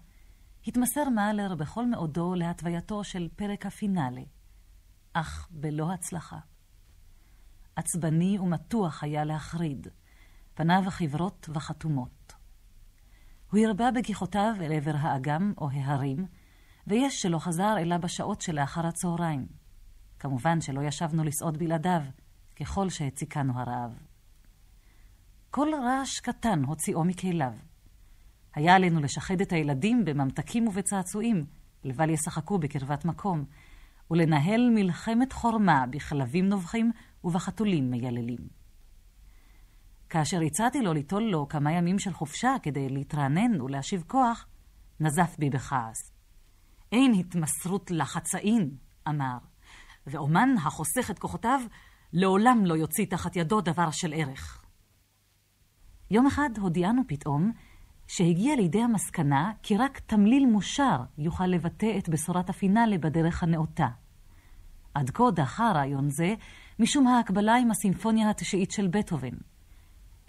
התמסר 0.67 1.09
מאלר 1.09 1.55
בכל 1.55 1.85
מאודו 1.85 2.35
להתווייתו 2.35 3.03
של 3.03 3.27
פרק 3.35 3.65
הפינאלה, 3.65 4.21
אך 5.13 5.47
בלא 5.51 5.91
הצלחה. 5.91 6.37
עצבני 7.75 8.39
ומתוח 8.39 9.03
היה 9.03 9.23
להחריד, 9.23 9.87
פניו 10.53 10.83
חברות 10.87 11.49
וחתומות. 11.53 12.33
הוא 13.51 13.59
הרבה 13.67 13.91
בגיחותיו 13.91 14.53
אל 14.61 14.73
עבר 14.73 14.95
האגם 14.95 15.53
או 15.57 15.69
ההרים, 15.69 16.25
ויש 16.87 17.21
שלא 17.21 17.39
חזר 17.39 17.75
אלא 17.79 17.97
בשעות 17.97 18.41
שלאחר 18.41 18.87
הצהריים. 18.87 19.47
כמובן 20.19 20.61
שלא 20.61 20.81
ישבנו 20.81 21.23
לסעוד 21.23 21.57
בלעדיו, 21.57 22.01
ככל 22.61 22.89
שהציקנו 22.89 23.59
הרעב. 23.59 23.91
כל 25.51 25.67
רעש 25.83 26.19
קטן 26.19 26.63
הוציאו 26.63 27.03
מכליו. 27.03 27.53
היה 28.55 28.75
עלינו 28.75 28.99
לשחד 28.99 29.41
את 29.41 29.51
הילדים 29.51 30.05
בממתקים 30.05 30.67
ובצעצועים, 30.67 31.45
לבל 31.83 32.09
ישחקו 32.09 32.59
בקרבת 32.59 33.05
מקום, 33.05 33.45
ולנהל 34.11 34.69
מלחמת 34.69 35.33
חורמה 35.33 35.85
בכלבים 35.89 36.49
נובחים 36.49 36.91
ובחתולים 37.23 37.91
מייללים. 37.91 38.39
כאשר 40.09 40.41
הצעתי 40.41 40.81
לו 40.81 40.93
ליטול 40.93 41.23
לו 41.23 41.47
כמה 41.47 41.71
ימים 41.71 41.99
של 41.99 42.13
חופשה 42.13 42.55
כדי 42.63 42.89
להתרענן 42.89 43.61
ולהשיב 43.61 44.03
כוח, 44.07 44.47
נזף 44.99 45.35
בי 45.39 45.49
בכעס. 45.49 46.11
אין 46.91 47.13
התמסרות 47.13 47.91
לחצאין, 47.91 48.75
אמר, 49.07 49.37
ואומן 50.07 50.49
החוסך 50.57 51.11
את 51.11 51.19
כוחותיו 51.19 51.61
לעולם 52.13 52.65
לא 52.65 52.73
יוציא 52.73 53.05
תחת 53.05 53.35
ידו 53.35 53.61
דבר 53.61 53.91
של 53.91 54.13
ערך. 54.15 54.65
יום 56.11 56.27
אחד 56.27 56.49
הודיענו 56.57 57.01
פתאום 57.07 57.51
שהגיע 58.07 58.55
לידי 58.55 58.81
המסקנה 58.81 59.51
כי 59.63 59.77
רק 59.77 59.99
תמליל 59.99 60.45
מושר 60.45 60.97
יוכל 61.17 61.47
לבטא 61.47 61.97
את 61.97 62.09
בשורת 62.09 62.49
הפינאלה 62.49 62.97
בדרך 62.97 63.43
הנאותה. 63.43 63.87
עד 64.93 65.09
כה 65.09 65.31
דחה 65.31 65.71
רעיון 65.71 66.09
זה 66.09 66.33
משום 66.79 67.07
ההקבלה 67.07 67.55
עם 67.55 67.71
הסימפוניה 67.71 68.29
התשיעית 68.29 68.71
של 68.71 68.87
בטהובן. 68.87 69.35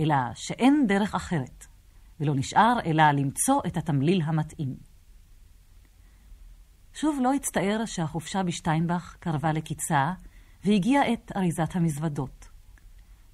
אלא 0.00 0.14
שאין 0.34 0.86
דרך 0.88 1.14
אחרת, 1.14 1.66
ולא 2.20 2.34
נשאר 2.34 2.78
אלא 2.84 3.10
למצוא 3.10 3.60
את 3.66 3.76
התמליל 3.76 4.22
המתאים. 4.22 4.76
שוב 6.94 7.18
לא 7.22 7.34
הצטער 7.34 7.82
שהחופשה 7.86 8.42
בשטיינבך 8.42 9.16
קרבה 9.20 9.52
לקיצה, 9.52 10.12
והגיעה 10.64 11.04
עת 11.04 11.32
אריזת 11.36 11.76
המזוודות. 11.76 12.48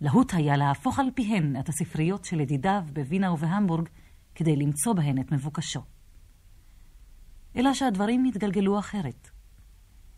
להוט 0.01 0.35
היה 0.35 0.57
להפוך 0.57 0.99
על 0.99 1.11
פיהן 1.15 1.57
את 1.61 1.69
הספריות 1.69 2.25
של 2.25 2.41
ידידיו 2.41 2.83
בווינה 2.93 3.33
ובהמבורג 3.33 3.89
כדי 4.35 4.57
למצוא 4.57 4.93
בהן 4.93 5.21
את 5.21 5.33
מבוקשו. 5.33 5.81
אלא 7.57 7.75
שהדברים 7.75 8.25
התגלגלו 8.25 8.79
אחרת. 8.79 9.31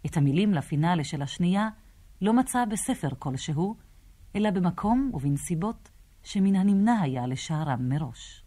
את 0.06 0.16
המילים 0.16 0.54
לפינאלה 0.54 1.04
של 1.04 1.22
השנייה 1.22 1.68
לא 2.20 2.32
מצא 2.32 2.64
בספר 2.64 3.08
כלשהו, 3.18 3.76
אלא 4.36 4.50
במקום 4.50 5.10
ובנסיבות 5.14 5.90
שמן 6.22 6.56
הנמנע 6.56 7.00
היה 7.00 7.26
לשערם 7.26 7.88
מראש. 7.88 8.44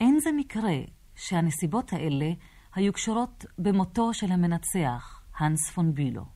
אין 0.00 0.18
זה 0.20 0.30
מקרה 0.36 0.76
שהנסיבות 1.14 1.92
האלה 1.92 2.32
היו 2.74 2.92
קשורות 2.92 3.44
במותו 3.58 4.14
של 4.14 4.32
המנצח, 4.32 5.22
האנס 5.38 5.70
פון 5.70 5.94
בילו. 5.94 6.33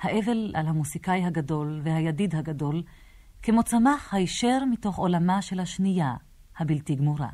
האבל 0.00 0.52
על 0.54 0.66
המוסיקאי 0.66 1.24
הגדול 1.24 1.80
והידיד 1.84 2.34
הגדול, 2.34 2.82
כמו 3.42 3.62
צמח 3.62 4.14
הישר 4.14 4.58
מתוך 4.70 4.96
עולמה 4.96 5.42
של 5.42 5.60
השנייה, 5.60 6.14
הבלתי 6.58 6.94
גמורה. 6.94 7.28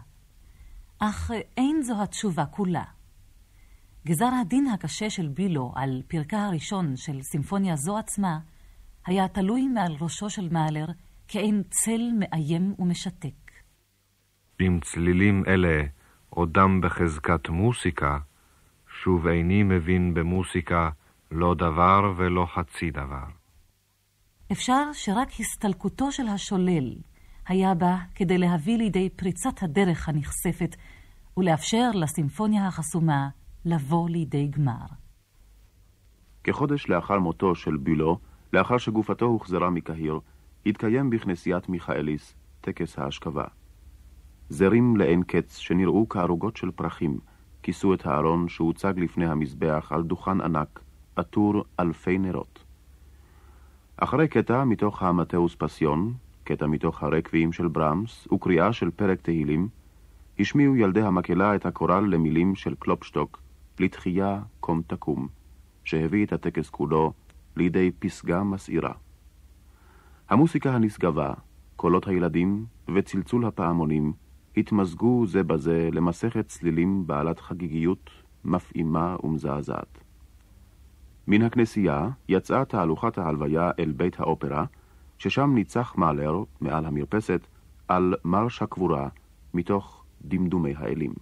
אך 0.98 1.31
אין 1.57 1.83
זו 1.83 2.02
התשובה 2.02 2.46
כולה. 2.46 2.85
גזר 4.07 4.29
הדין 4.40 4.66
הקשה 4.66 5.11
של 5.11 5.29
בילו 5.29 5.72
על 5.76 6.02
פרקה 6.09 6.44
הראשון 6.44 6.96
של 6.96 7.22
סימפוניה 7.22 7.76
זו 7.76 7.98
עצמה, 7.98 8.38
היה 9.07 9.29
תלוי 9.29 9.68
מעל 9.68 9.96
ראשו 10.00 10.31
של 10.31 10.48
מאלר 10.48 10.87
כעין 11.29 11.62
צל 11.70 12.00
מאיים 12.18 12.74
ומשתק. 12.79 13.50
אם 14.61 14.79
צלילים 14.83 15.42
אלה 15.46 15.83
עודם 16.29 16.81
בחזקת 16.81 17.48
מוסיקה, 17.48 18.18
שוב 19.02 19.26
איני 19.26 19.62
מבין 19.62 20.14
במוסיקה 20.14 20.90
לא 21.31 21.55
דבר 21.55 22.12
ולא 22.17 22.47
חצי 22.55 22.91
דבר. 22.91 23.27
אפשר 24.53 24.93
שרק 24.93 25.29
הסתלקותו 25.41 26.12
של 26.12 26.29
השולל 26.29 26.95
היה 27.49 27.75
בה 27.75 27.97
כדי 28.15 28.39
להביא 28.39 28.79
לידי 28.79 29.11
פריצת 29.11 29.62
הדרך 29.62 30.09
הנכספת 30.09 30.77
ולאפשר 31.37 31.91
לסימפוניה 31.95 32.67
החסומה 32.67 33.29
לבוא 33.65 34.09
לידי 34.09 34.49
גמר. 34.49 34.87
כחודש 36.45 36.89
לאחר 36.89 37.19
מותו 37.19 37.55
של 37.55 37.77
בילו, 37.77 38.19
לאחר 38.53 38.79
שגופתו 38.79 39.25
הוחזרה 39.25 39.71
מקהיר, 39.71 40.21
התקיים 40.67 41.11
בכנסיית 41.11 41.69
מיכאליס 41.69 42.35
טקס 42.61 42.99
האשכבה. 42.99 43.45
זרים 44.49 44.97
לאין 44.97 45.23
קץ 45.23 45.57
שנראו 45.57 46.09
כערוגות 46.09 46.57
של 46.57 46.71
פרחים, 46.71 47.19
כיסו 47.62 47.95
את 47.95 48.07
הארון 48.07 48.49
שהוצג 48.49 48.95
לפני 48.97 49.27
המזבח 49.27 49.93
על 49.93 50.03
דוכן 50.03 50.41
ענק, 50.41 50.81
עטור 51.16 51.64
אלפי 51.81 52.18
נרות. 52.18 52.64
אחרי 53.96 54.29
קטע 54.29 54.64
מתוך 54.64 55.02
המתאוס 55.02 55.55
פסיון, 55.59 56.14
קטע 56.44 56.66
מתוך 56.66 57.02
הרקבים 57.02 57.52
של 57.52 57.68
ברמס 57.68 58.29
וקריאה 58.33 58.72
של 58.72 58.90
פרק 58.90 59.20
תהילים, 59.20 59.68
השמיעו 60.38 60.76
ילדי 60.76 61.02
המקהלה 61.02 61.55
את 61.55 61.66
הקורל 61.66 62.05
למילים 62.14 62.55
של 62.55 62.74
קלופשטוק, 62.79 63.42
לתחייה 63.81 64.40
קום 64.61 64.83
תקום, 64.87 65.29
שהביא 65.85 66.26
את 66.26 66.33
הטקס 66.33 66.70
כולו 66.70 67.12
לידי 67.57 67.90
פסגה 67.98 68.42
מסעירה. 68.42 68.92
המוסיקה 70.29 70.74
הנשגבה, 70.74 71.33
קולות 71.76 72.09
הילדים 72.09 72.66
וצלצול 72.94 73.46
הפעמונים 73.46 74.12
התמזגו 74.57 75.26
זה 75.26 75.42
בזה 75.42 75.88
למסכת 75.92 76.48
צלילים 76.48 77.07
בעלת 77.07 77.40
חגיגיות, 77.40 78.11
מפעימה 78.44 79.16
ומזעזעת. 79.22 80.06
מן 81.29 81.43
הכנסייה 81.43 82.09
יצאה 82.29 82.65
תהלוכת 82.65 83.19
ההלוויה 83.19 83.71
אל 83.79 83.93
בית 83.93 84.21
האופרה, 84.21 84.65
ששם 85.19 85.55
ניצח 85.55 85.95
מאלר, 85.97 86.43
מעל 86.61 86.87
המרפסת, 86.87 87.47
על 87.89 88.15
מרש 88.25 88.62
הקבורה, 88.62 89.09
מתוך 89.55 90.05
דמדומי 90.23 90.75
האלים. 90.77 91.12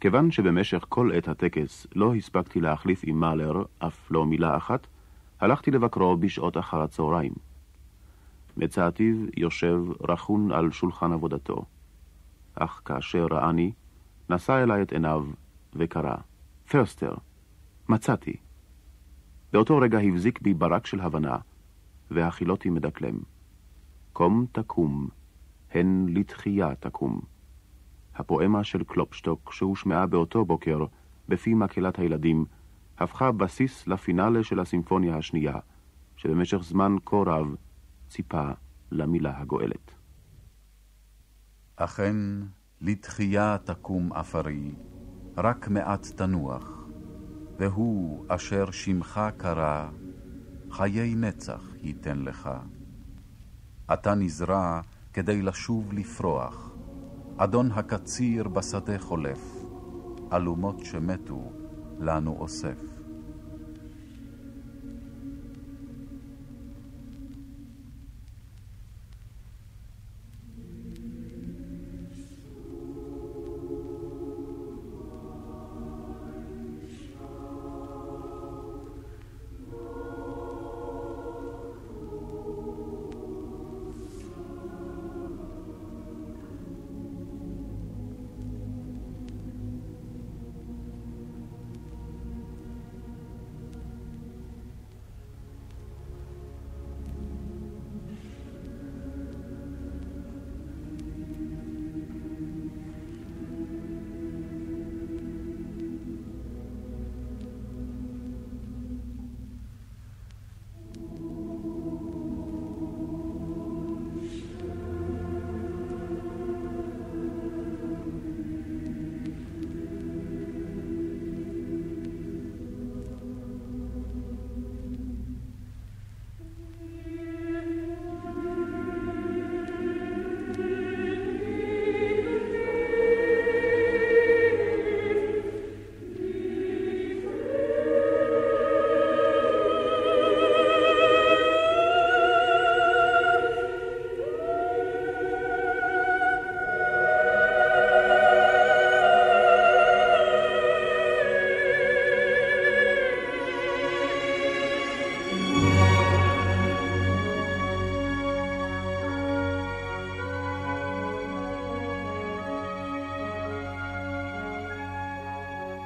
כיוון 0.00 0.30
שבמשך 0.30 0.84
כל 0.88 1.10
עת 1.14 1.28
הטקס 1.28 1.86
לא 1.94 2.14
הספקתי 2.14 2.60
להחליף 2.60 3.00
עם 3.04 3.20
מאלר 3.20 3.62
אף 3.78 4.10
לא 4.10 4.26
מילה 4.26 4.56
אחת, 4.56 4.86
הלכתי 5.40 5.70
לבקרו 5.70 6.16
בשעות 6.16 6.56
אחר 6.56 6.82
הצהריים. 6.82 7.32
מצאתיו 8.56 9.16
יושב 9.36 9.80
רכון 10.08 10.52
על 10.52 10.70
שולחן 10.70 11.12
עבודתו. 11.12 11.64
אך 12.54 12.82
כאשר 12.84 13.26
ראני, 13.30 13.72
נשא 14.30 14.62
אלי 14.62 14.82
את 14.82 14.92
עיניו 14.92 15.24
וקרא, 15.74 16.16
פרסטר, 16.68 17.14
מצאתי. 17.88 18.45
באותו 19.56 19.78
רגע 19.78 19.98
הבזיק 19.98 20.40
בי 20.40 20.54
ברק 20.54 20.86
של 20.86 21.00
הבנה, 21.00 21.36
והחילותי 22.10 22.70
מדקלם. 22.70 23.18
קום 24.12 24.46
תקום, 24.52 25.08
הן 25.70 26.06
לתחייה 26.08 26.74
תקום. 26.74 27.20
הפואמה 28.14 28.64
של 28.64 28.84
קלופשטוק, 28.84 29.52
שהושמעה 29.52 30.06
באותו 30.06 30.44
בוקר 30.44 30.78
בפי 31.28 31.54
מקהלת 31.54 31.98
הילדים, 31.98 32.44
הפכה 32.98 33.32
בסיס 33.32 33.86
לפינאלה 33.86 34.44
של 34.44 34.60
הסימפוניה 34.60 35.16
השנייה, 35.16 35.58
שבמשך 36.16 36.58
זמן 36.58 36.96
כה 37.04 37.16
רב 37.16 37.54
ציפה 38.08 38.48
למילה 38.90 39.40
הגואלת. 39.40 39.90
אכן, 41.76 42.16
לתחייה 42.80 43.56
תקום 43.64 44.12
עפרי, 44.12 44.74
רק 45.36 45.68
מעט 45.68 46.06
תנוח, 46.06 46.85
והוא 47.58 48.24
אשר 48.28 48.70
שמך 48.70 49.20
קרא, 49.36 49.88
חיי 50.70 51.14
נצח 51.14 51.74
ייתן 51.82 52.18
לך. 52.18 52.50
אתה 53.92 54.14
נזרע 54.14 54.80
כדי 55.12 55.42
לשוב 55.42 55.92
לפרוח, 55.92 56.74
אדון 57.36 57.72
הקציר 57.72 58.48
בשדה 58.48 58.98
חולף, 58.98 59.40
אלומות 60.32 60.84
שמתו 60.84 61.52
לנו 61.98 62.36
אוסף. 62.38 62.95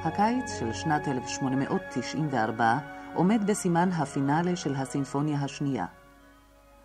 הקיץ 0.03 0.59
של 0.59 0.73
שנת 0.73 1.07
1894 1.07 2.77
עומד 3.13 3.47
בסימן 3.47 3.89
הפינאלה 3.91 4.55
של 4.55 4.75
הסימפוניה 4.75 5.39
השנייה. 5.39 5.85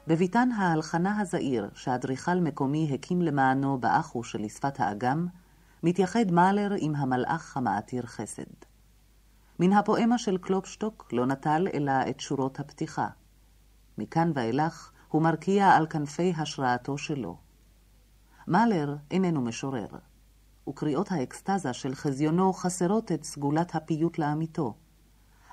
בביתן 0.07 0.49
ההלחנה 0.53 1.21
הזעיר 1.21 1.71
שאדריכל 1.75 2.35
מקומי 2.35 2.91
הקים 2.95 3.23
למענו 3.23 3.79
באחו 3.79 4.25
שלשפת 4.25 4.81
האגם, 4.81 5.27
מתייחד 5.83 6.31
מאלר 6.31 6.71
עם 6.79 6.97
המלאך 6.97 7.57
המעתיר 7.57 8.07
חסד. 8.07 8.55
מן 9.61 9.73
הפואמה 9.73 10.19
של 10.19 10.39
קלופשטוק 10.39 11.09
לא 11.13 11.27
נטל 11.27 11.69
אלא 11.75 11.93
את 12.11 12.21
שורות 12.21 12.61
הפתיחה. 12.61 13.09
מכאן 13.99 14.33
ואילך 14.35 14.91
הוא 15.09 15.23
מרקיע 15.23 15.69
על 15.69 15.87
כנפי 15.87 16.33
השראתו 16.37 16.99
שלו. 16.99 17.37
מאלר 18.49 18.97
איננו 19.11 19.41
משורר, 19.41 19.89
וקריאות 20.69 21.13
האקסטזה 21.13 21.73
של 21.73 21.95
חזיונו 21.95 22.53
חסרות 22.53 23.13
את 23.13 23.25
סגולת 23.25 23.75
הפיוט 23.75 24.19
לאמיתו. 24.19 24.75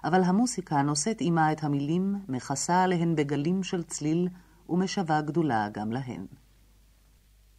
אבל 0.03 0.23
המוסיקה 0.23 0.81
נושאת 0.81 1.17
עמה 1.21 1.51
את 1.51 1.63
המילים, 1.63 2.15
מכסה 2.27 2.83
עליהן 2.83 3.15
בגלים 3.15 3.63
של 3.63 3.83
צליל, 3.83 4.27
ומשווה 4.69 5.21
גדולה 5.21 5.67
גם 5.73 5.91
להן. 5.91 6.25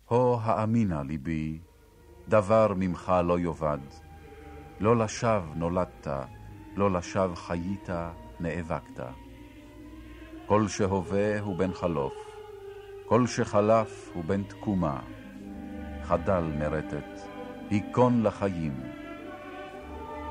הו 0.08 0.36
האמינה 0.40 1.02
ליבי, 1.02 1.58
דבר 2.28 2.72
ממך 2.76 3.12
לא 3.24 3.38
יאבד. 3.38 3.78
לא 4.80 4.96
לשווא 4.96 5.54
נולדת, 5.54 6.06
לא 6.76 6.90
לשווא 6.92 7.34
חיית, 7.34 7.88
נאבקת. 8.40 9.04
כל 10.46 10.68
שהווה 10.68 11.40
הוא 11.40 11.56
בן 11.56 11.72
חלוף, 11.72 12.14
כל 13.06 13.26
שחלף 13.26 14.10
הוא 14.14 14.24
בן 14.24 14.42
תקומה. 14.42 15.00
חדל 16.02 16.42
מרטט, 16.58 17.13
היכון 17.70 18.22
לחיים. 18.22 18.80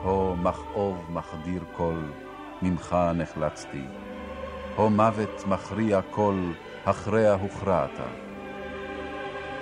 הו 0.03 0.35
מכאוב 0.35 1.05
מחדיר 1.09 1.63
קול, 1.75 2.11
ממך 2.61 2.95
נחלצתי. 3.15 3.85
הו 4.75 4.89
מוות 4.89 5.43
מכריע 5.47 6.01
קול, 6.01 6.53
הכרע 6.85 7.31
הוכרעת. 7.33 7.99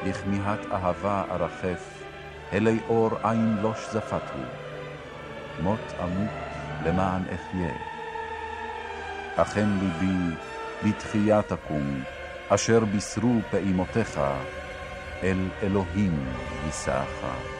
בכמיהת 0.05 0.59
אהבה 0.71 1.23
ארחף, 1.31 2.03
אלי 2.53 2.79
אור 2.89 3.09
עין 3.23 3.57
לא 3.61 3.75
שזפתו. 3.75 4.39
מות 5.59 5.93
אמות 6.03 6.29
למען 6.85 7.21
אחיה. 7.23 7.73
אכן 9.35 9.67
ליבי, 9.69 10.35
לתחייה 10.83 11.41
תקום, 11.41 12.03
אשר 12.49 12.85
בישרו 12.85 13.39
פעימותיך, 13.51 14.19
אל 15.23 15.49
אלוהים 15.63 16.25
יישאך. 16.65 17.50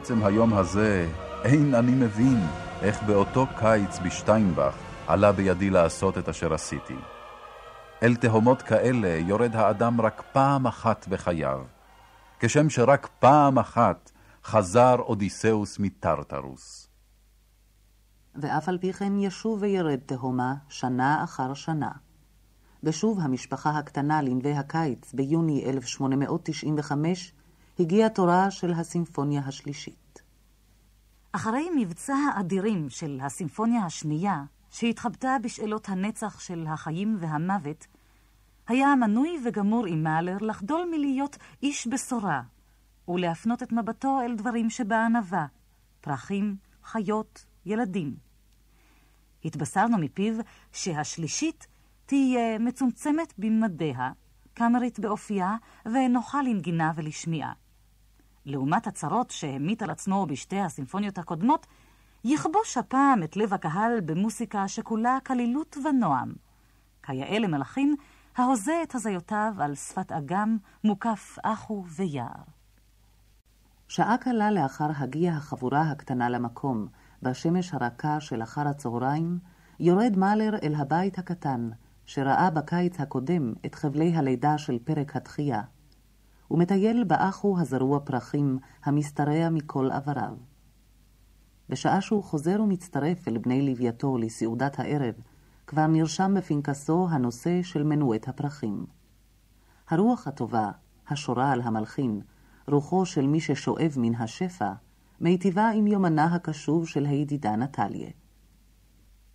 עד 0.00 0.04
עצם 0.04 0.24
היום 0.24 0.54
הזה 0.54 1.08
אין 1.44 1.74
אני 1.74 1.92
מבין 1.92 2.40
איך 2.82 3.02
באותו 3.02 3.46
קיץ 3.58 3.98
בשטיינבך 3.98 4.74
עלה 5.06 5.32
בידי 5.32 5.70
לעשות 5.70 6.18
את 6.18 6.28
אשר 6.28 6.54
עשיתי. 6.54 6.96
אל 8.02 8.16
תהומות 8.16 8.62
כאלה 8.62 9.08
יורד 9.08 9.56
האדם 9.56 10.00
רק 10.00 10.22
פעם 10.32 10.66
אחת 10.66 11.08
בחייו, 11.08 11.60
כשם 12.38 12.70
שרק 12.70 13.08
פעם 13.18 13.58
אחת 13.58 14.10
חזר 14.44 14.96
אודיסאוס 14.98 15.78
מטרטרוס. 15.78 16.88
ואף 18.34 18.68
על 18.68 18.78
פי 18.78 18.92
כן 18.92 19.18
ישוב 19.18 19.62
וירד 19.62 19.98
תהומה 20.06 20.54
שנה 20.68 21.24
אחר 21.24 21.54
שנה. 21.54 21.90
ושוב 22.82 23.20
המשפחה 23.20 23.70
הקטנה 23.70 24.22
לנווה 24.22 24.58
הקיץ 24.58 25.12
ביוני 25.14 25.64
1895 25.70 27.32
הגיע 27.80 28.08
תורה 28.08 28.50
של 28.50 28.72
הסימפוניה 28.72 29.42
השלישית. 29.46 30.22
אחרי 31.32 31.68
מבצע 31.76 32.14
האדירים 32.14 32.90
של 32.90 33.18
הסימפוניה 33.22 33.84
השנייה, 33.84 34.42
שהתחבטה 34.70 35.36
בשאלות 35.42 35.88
הנצח 35.88 36.40
של 36.40 36.66
החיים 36.68 37.16
והמוות, 37.20 37.86
היה 38.68 38.94
מנוי 38.94 39.38
וגמור 39.44 39.86
עם 39.86 40.02
מאלר 40.02 40.36
לחדול 40.40 40.88
מלהיות 40.90 41.36
איש 41.62 41.86
בשורה, 41.86 42.42
ולהפנות 43.08 43.62
את 43.62 43.72
מבטו 43.72 44.20
אל 44.20 44.34
דברים 44.34 44.70
שבענווה, 44.70 45.46
פרחים, 46.00 46.56
חיות, 46.84 47.46
ילדים. 47.66 48.16
התבשרנו 49.44 49.98
מפיו 49.98 50.34
שהשלישית 50.72 51.66
תהיה 52.06 52.58
מצומצמת 52.58 53.34
במדיה, 53.38 54.10
קאמרית 54.54 54.98
באופייה 54.98 55.56
ונוחה 55.86 56.42
לנגינה 56.42 56.92
ולשמיעה. 56.94 57.52
לעומת 58.46 58.86
הצרות 58.86 59.30
שהמיט 59.30 59.82
על 59.82 59.90
עצמו 59.90 60.26
בשתי 60.26 60.60
הסימפוניות 60.60 61.18
הקודמות, 61.18 61.66
יכבוש 62.24 62.76
הפעם 62.76 63.22
את 63.22 63.36
לב 63.36 63.54
הקהל 63.54 64.00
במוסיקה 64.00 64.68
שכולה 64.68 65.18
כלילות 65.26 65.76
ונועם. 65.84 66.32
כיאה 67.02 67.38
למלאכין, 67.38 67.94
ההוזה 68.36 68.80
את 68.82 68.94
הזיותיו 68.94 69.54
על 69.58 69.74
שפת 69.74 70.12
אגם, 70.12 70.56
מוקף 70.84 71.38
אחו 71.42 71.84
ויער. 71.96 72.42
שעה 73.88 74.16
קלה 74.18 74.50
לאחר 74.50 74.88
הגיע 74.96 75.32
החבורה 75.32 75.82
הקטנה 75.82 76.28
למקום, 76.28 76.86
בשמש 77.22 77.74
הרכה 77.74 78.20
של 78.20 78.42
אחר 78.42 78.68
הצהריים, 78.68 79.38
יורד 79.80 80.16
מאלר 80.16 80.56
אל 80.62 80.74
הבית 80.74 81.18
הקטן, 81.18 81.70
שראה 82.06 82.50
בקיץ 82.50 83.00
הקודם 83.00 83.52
את 83.66 83.74
חבלי 83.74 84.16
הלידה 84.16 84.58
של 84.58 84.78
פרק 84.84 85.16
התחייה. 85.16 85.62
ומטייל 86.50 87.04
באחו 87.04 87.60
הזרוע 87.60 88.00
פרחים, 88.00 88.58
המשתרע 88.84 89.50
מכל 89.50 89.90
עבריו. 89.90 90.36
בשעה 91.68 92.00
שהוא 92.00 92.22
חוזר 92.22 92.62
ומצטרף 92.62 93.28
אל 93.28 93.38
בני 93.38 93.70
לווייתו 93.70 94.18
לסעודת 94.18 94.78
הערב, 94.78 95.14
כבר 95.66 95.86
נרשם 95.86 96.34
בפנקסו 96.36 97.08
הנושא 97.10 97.62
של 97.62 97.82
מנועט 97.82 98.28
הפרחים. 98.28 98.86
הרוח 99.88 100.26
הטובה, 100.26 100.70
השורה 101.08 101.52
על 101.52 101.60
המלחין, 101.60 102.20
רוחו 102.68 103.06
של 103.06 103.26
מי 103.26 103.40
ששואב 103.40 103.94
מן 103.96 104.14
השפע, 104.14 104.72
מיטיבה 105.20 105.70
עם 105.70 105.86
יומנה 105.86 106.24
הקשוב 106.24 106.86
של 106.86 107.06
הידידה 107.06 107.56
נטליה. 107.56 108.10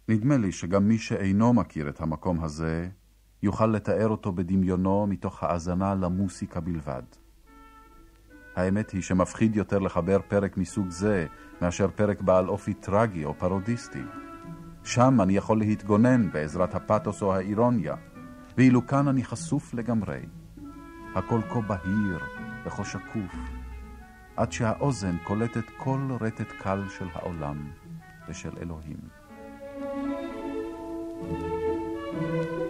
נדמה 0.10 0.38
לי 0.38 0.52
שגם 0.52 0.88
מי 0.88 0.98
שאינו 0.98 1.54
מכיר 1.54 1.90
את 1.90 2.02
המקום 2.02 2.44
הזה, 2.44 2.90
יוכל 3.46 3.68
לתאר 3.68 4.08
אותו 4.08 4.32
בדמיונו 4.32 5.08
מתוך 5.08 5.44
האזנה 5.44 5.96
למוסיקה 5.96 6.60
בלבד. 6.60 7.04
האמת 8.56 8.92
היא 8.92 9.02
שמפחיד 9.02 9.56
יותר 9.56 9.80
לחבר 9.80 10.20
פרק 10.28 10.58
מסוג 10.58 10.90
זה 10.90 11.28
מאשר 11.62 11.88
פרק 11.96 12.22
בעל 12.22 12.50
אופי 12.50 12.74
טרגי 12.74 13.26
או 13.26 13.34
פרודיסטי. 13.34 14.02
שם 14.84 15.22
אני 15.22 15.34
יכול 15.38 15.60
להתגונן 15.60 16.32
בעזרת 16.32 16.76
הפתוס 16.76 17.22
או 17.22 17.34
האירוניה, 17.36 17.96
ואילו 18.58 18.88
כאן 18.88 19.08
אני 19.08 19.24
חשוף 19.24 19.74
לגמרי. 19.74 20.20
הכל 21.16 21.42
כה 21.50 21.62
בהיר 21.62 22.20
וכה 22.66 22.86
שקוף, 22.86 23.36
עד 24.36 24.52
שהאוזן 24.52 25.18
קולטת 25.24 25.66
כל 25.78 26.00
רטט 26.22 26.52
קל 26.60 26.84
של 26.90 27.08
העולם 27.14 27.70
ושל 28.30 28.52
אלוהים. 28.62 28.98
thank 32.16 32.50
you 32.50 32.65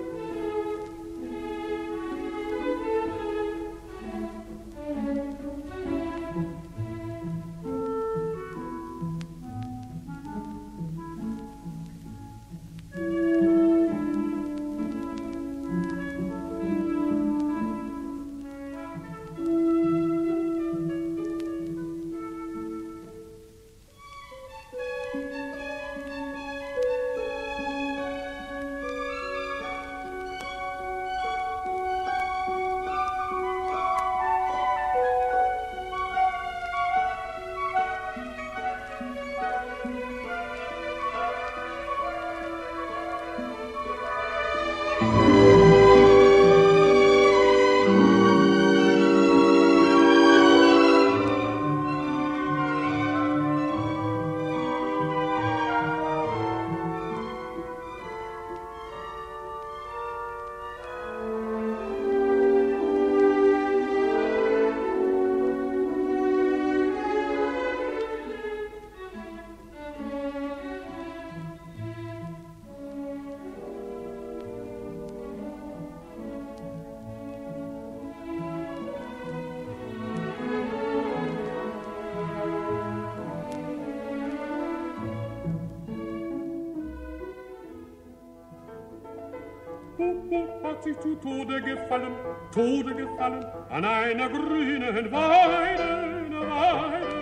zu 91.06 91.16
Tode 91.18 91.62
gefallen, 91.62 92.14
Tode 92.52 92.96
gefallen, 92.96 93.46
an 93.70 93.86
einer 93.86 94.28
grünen 94.28 95.12
Weide, 95.12 96.32
Weide, 96.32 97.20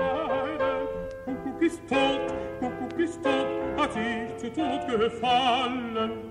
Weide. 0.00 0.88
Kuckuck 1.24 1.60
ist 1.60 1.80
tot, 1.86 2.20
Kuckuck 2.60 2.98
ist 2.98 3.22
tot, 3.22 3.46
hat 3.76 3.92
sich 3.92 4.36
zu 4.38 4.50
Tod 4.50 4.88
gefallen. 4.88 6.25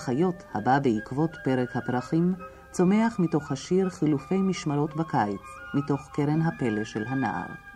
החיות, 0.00 0.44
הבא 0.54 0.78
בעקבות 0.78 1.36
פרק 1.44 1.76
הפרחים, 1.76 2.34
צומח 2.70 3.16
מתוך 3.18 3.52
השיר 3.52 3.90
חילופי 3.90 4.42
משמרות 4.42 4.96
בקיץ, 4.96 5.40
מתוך 5.74 6.08
קרן 6.12 6.42
הפלא 6.42 6.84
של 6.84 7.04
הנער. 7.08 7.69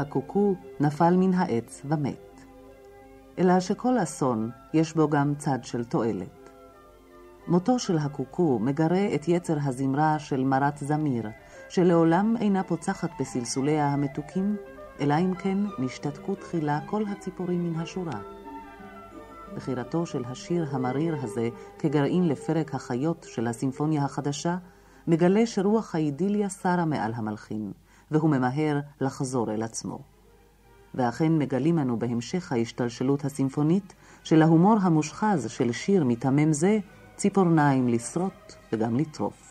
הקוקו 0.00 0.54
נפל 0.80 1.16
מן 1.16 1.34
העץ 1.34 1.82
ומת. 1.84 2.44
אלא 3.38 3.60
שכל 3.60 4.02
אסון 4.02 4.50
יש 4.74 4.94
בו 4.94 5.08
גם 5.08 5.34
צד 5.38 5.58
של 5.62 5.84
תועלת. 5.84 6.50
מותו 7.46 7.78
של 7.78 7.98
הקוקו 7.98 8.58
מגרה 8.58 9.14
את 9.14 9.28
יצר 9.28 9.56
הזמרה 9.62 10.18
של 10.18 10.44
מרת 10.44 10.78
זמיר, 10.78 11.28
שלעולם 11.68 12.34
אינה 12.40 12.62
פוצחת 12.62 13.10
בסלסוליה 13.20 13.86
המתוקים, 13.86 14.56
אלא 15.00 15.14
אם 15.18 15.34
כן 15.34 15.58
נשתתקו 15.78 16.34
תחילה 16.34 16.80
כל 16.86 17.04
הציפורים 17.08 17.72
מן 17.72 17.80
השורה. 17.80 18.20
בחירתו 19.54 20.06
של 20.06 20.24
השיר 20.24 20.66
המריר 20.70 21.16
הזה 21.22 21.48
כגרעין 21.78 22.28
לפרק 22.28 22.74
החיות 22.74 23.26
של 23.28 23.46
הסימפוניה 23.46 24.04
החדשה, 24.04 24.56
מגלה 25.06 25.46
שרוח 25.46 25.94
האידיליה 25.94 26.48
סרה 26.48 26.84
מעל 26.84 27.12
המלחין, 27.14 27.72
והוא 28.10 28.30
ממהר 28.30 28.80
לחזור 29.00 29.54
אל 29.54 29.62
עצמו. 29.62 29.98
ואכן 30.94 31.38
מגלים 31.38 31.78
אנו 31.78 31.98
בהמשך 31.98 32.52
ההשתלשלות 32.52 33.24
הסימפונית 33.24 33.94
של 34.24 34.42
ההומור 34.42 34.76
המושחז 34.82 35.50
של 35.50 35.72
שיר 35.72 36.04
מיתמם 36.04 36.52
זה 36.52 36.78
ציפורניים 37.16 37.88
לשרוט 37.88 38.52
וגם 38.72 38.96
לטרוף. 38.96 39.49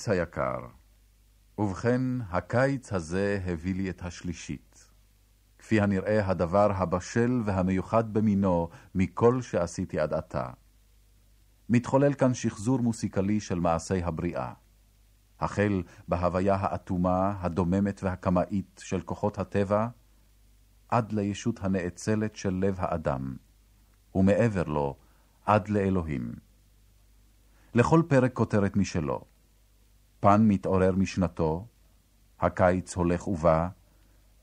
פריץ 0.00 0.08
היקר, 0.08 0.60
ובכן, 1.58 2.00
הקיץ 2.30 2.92
הזה 2.92 3.40
הביא 3.46 3.74
לי 3.74 3.90
את 3.90 4.02
השלישית. 4.02 4.90
כפי 5.58 5.80
הנראה 5.80 6.26
הדבר 6.26 6.72
הבשל 6.72 7.42
והמיוחד 7.44 8.12
במינו 8.12 8.68
מכל 8.94 9.42
שעשיתי 9.42 10.00
עד 10.00 10.12
עתה. 10.12 10.50
מתחולל 11.68 12.14
כאן 12.14 12.34
שחזור 12.34 12.78
מוסיקלי 12.78 13.40
של 13.40 13.60
מעשי 13.60 14.02
הבריאה. 14.02 14.52
החל 15.40 15.82
בהוויה 16.08 16.54
האטומה, 16.54 17.36
הדוממת 17.40 18.00
והקמאית 18.02 18.80
של 18.84 19.00
כוחות 19.00 19.38
הטבע, 19.38 19.88
עד 20.88 21.12
לישות 21.12 21.60
הנאצלת 21.62 22.36
של 22.36 22.54
לב 22.54 22.76
האדם, 22.78 23.36
ומעבר 24.14 24.64
לו, 24.64 24.96
עד 25.44 25.68
לאלוהים. 25.68 26.32
לכל 27.74 28.02
פרק 28.08 28.32
כותרת 28.32 28.76
משלו. 28.76 29.29
פן 30.20 30.48
מתעורר 30.48 30.92
משנתו, 30.92 31.66
הקיץ 32.40 32.96
הולך 32.96 33.28
ובא, 33.28 33.68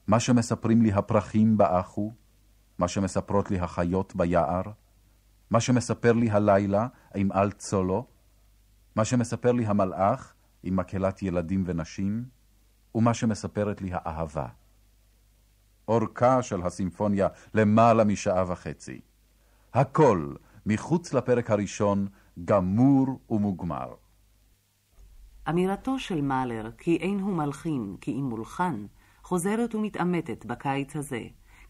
מה 0.08 0.20
שמספרים 0.20 0.82
לי 0.82 0.94
הפרחים 0.94 1.58
באחו, 1.58 2.12
מה 2.78 2.88
שמספרות 2.88 3.52
לי 3.52 3.60
החיות 3.60 4.16
ביער, 4.16 4.62
מה 5.50 5.60
שמספר 5.60 6.14
לי 6.14 6.30
הלילה 6.30 6.88
עם 7.16 7.32
אל 7.32 7.52
צולו, 7.52 8.08
מה 8.96 9.06
שמספר 9.06 9.52
לי 9.52 9.66
המלאך 9.66 10.34
עם 10.64 10.76
מקהלת 10.76 11.22
ילדים 11.22 11.64
ונשים, 11.66 12.26
ומה 12.96 13.14
שמספרת 13.14 13.82
לי 13.82 13.90
האהבה. 13.94 14.48
אורכה 15.88 16.42
של 16.42 16.62
הסימפוניה 16.62 17.28
למעלה 17.54 18.04
משעה 18.04 18.52
וחצי. 18.52 19.02
הכל, 19.74 20.34
מחוץ 20.66 21.14
לפרק 21.14 21.52
הראשון, 21.52 22.08
גמור 22.46 23.20
ומוגמר. 23.30 23.94
אמירתו 25.50 26.00
של 26.00 26.22
מאלר 26.22 26.72
כי 26.78 26.96
אין 26.96 27.20
הוא 27.20 27.36
מלחין 27.36 27.96
כי 28.02 28.12
אם 28.12 28.24
מולחן, 28.24 28.86
חוזרת 29.24 29.76
ומתעמתת 29.76 30.46
בקיץ 30.46 30.96
הזה, 30.96 31.22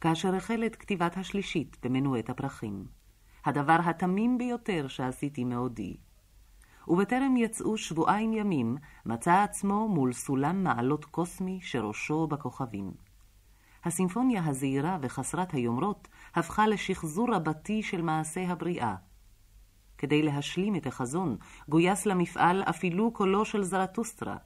כאשר 0.01 0.35
החלת 0.35 0.75
כתיבת 0.75 1.17
השלישית 1.17 1.77
במנועט 1.83 2.29
הפרחים. 2.29 2.85
הדבר 3.45 3.77
התמים 3.85 4.37
ביותר 4.37 4.87
שעשיתי 4.87 5.43
מעודי. 5.43 5.97
ובטרם 6.87 7.37
יצאו 7.37 7.77
שבועיים 7.77 8.33
ימים, 8.33 8.77
מצא 9.05 9.43
עצמו 9.43 9.87
מול 9.87 10.13
סולם 10.13 10.63
מעלות 10.63 11.05
קוסמי 11.05 11.59
שראשו 11.61 12.27
בכוכבים. 12.27 12.91
הסימפוניה 13.85 14.45
הזהירה 14.45 14.97
וחסרת 15.01 15.51
היומרות 15.51 16.07
הפכה 16.35 16.67
לשחזור 16.67 17.35
רבתי 17.35 17.83
של 17.83 18.01
מעשה 18.01 18.47
הבריאה, 18.47 18.95
כדי 19.97 20.21
להשלים 20.21 20.75
את 20.75 20.87
החזון, 20.87 21.37
גויס 21.69 22.05
למפעל 22.05 22.63
אפילו 22.63 23.11
קולו 23.11 23.45
של 23.45 23.63
זרטוסטרה, 23.63 24.37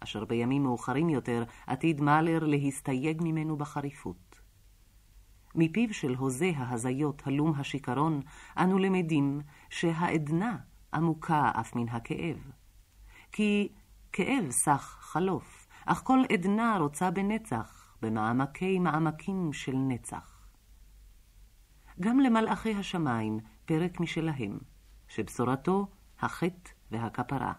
אשר 0.00 0.24
בימים 0.24 0.62
מאוחרים 0.62 1.08
יותר 1.08 1.44
עתיד 1.66 2.00
מאלר 2.00 2.44
להסתייג 2.44 3.22
ממנו 3.22 3.56
בחריפות. 3.56 4.40
מפיו 5.54 5.94
של 5.94 6.14
הוזה 6.14 6.50
ההזיות 6.56 7.22
הלום 7.26 7.52
השיכרון, 7.56 8.20
אנו 8.58 8.78
למדים 8.78 9.40
שהעדנה 9.70 10.56
עמוקה 10.94 11.50
אף 11.60 11.76
מן 11.76 11.88
הכאב. 11.88 12.50
כי 13.32 13.68
כאב 14.12 14.50
סך 14.50 14.96
חלוף, 15.00 15.68
אך 15.86 16.02
כל 16.04 16.18
עדנה 16.32 16.76
רוצה 16.78 17.10
בנצח, 17.10 17.96
במעמקי 18.02 18.78
מעמקים 18.78 19.52
של 19.52 19.76
נצח. 19.76 20.48
גם 22.00 22.20
למלאכי 22.20 22.74
השמיים 22.74 23.38
פרק 23.64 24.00
משלהם. 24.00 24.58
שבשורתו 25.08 25.86
החטא 26.20 26.70
והכפרה. 26.90 27.52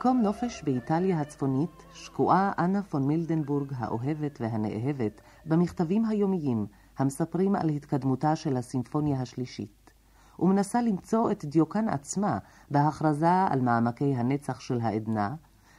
במקום 0.00 0.22
נופש 0.22 0.62
באיטליה 0.62 1.20
הצפונית, 1.20 1.84
שקועה 1.92 2.52
אנה 2.58 2.82
פון 2.82 3.06
מילדנבורג 3.06 3.72
האוהבת 3.76 4.40
והנאהבת 4.40 5.20
במכתבים 5.46 6.04
היומיים 6.04 6.66
המספרים 6.98 7.56
על 7.56 7.68
התקדמותה 7.68 8.36
של 8.36 8.56
הסימפוניה 8.56 9.20
השלישית, 9.20 9.90
ומנסה 10.38 10.82
למצוא 10.82 11.30
את 11.30 11.44
דיוקן 11.44 11.88
עצמה 11.88 12.38
בהכרזה 12.70 13.42
על 13.50 13.60
מעמקי 13.60 14.14
הנצח 14.14 14.60
של 14.60 14.80
העדנה, 14.80 15.34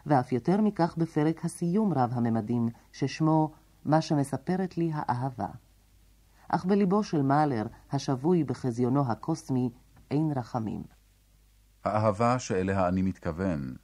ואף 0.05 0.31
יותר 0.31 0.61
מכך 0.61 0.95
בפרק 0.97 1.45
הסיום 1.45 1.93
רב 1.93 2.11
הממדים, 2.13 2.69
ששמו 2.91 3.51
"מה 3.85 4.01
שמספרת 4.01 4.77
לי 4.77 4.91
האהבה". 4.93 5.49
אך 6.49 6.65
בליבו 6.65 7.03
של 7.03 7.21
מאלר, 7.21 7.65
השבוי 7.91 8.43
בחזיונו 8.43 9.11
הקוסמי, 9.11 9.69
אין 10.11 10.31
רחמים. 10.35 10.83
האהבה 11.83 12.39
שאליה 12.39 12.87
אני 12.87 13.01
מתכוון, 13.01 13.75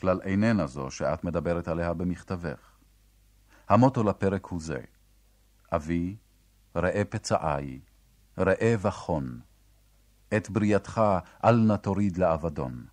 כלל 0.00 0.20
איננה 0.22 0.66
זו 0.66 0.90
שאת 0.90 1.24
מדברת 1.24 1.68
עליה 1.68 1.94
במכתבך. 1.94 2.78
המוטו 3.68 4.04
לפרק 4.04 4.46
הוא 4.46 4.60
זה: 4.60 4.80
אבי, 5.72 6.16
ראה 6.76 7.02
פצעי, 7.04 7.80
ראה 8.38 8.74
וחון. 8.80 9.40
את 10.36 10.50
בריאתך 10.50 11.02
אל 11.44 11.56
נא 11.56 11.76
תוריד 11.76 12.18
לאבדון. 12.18 12.86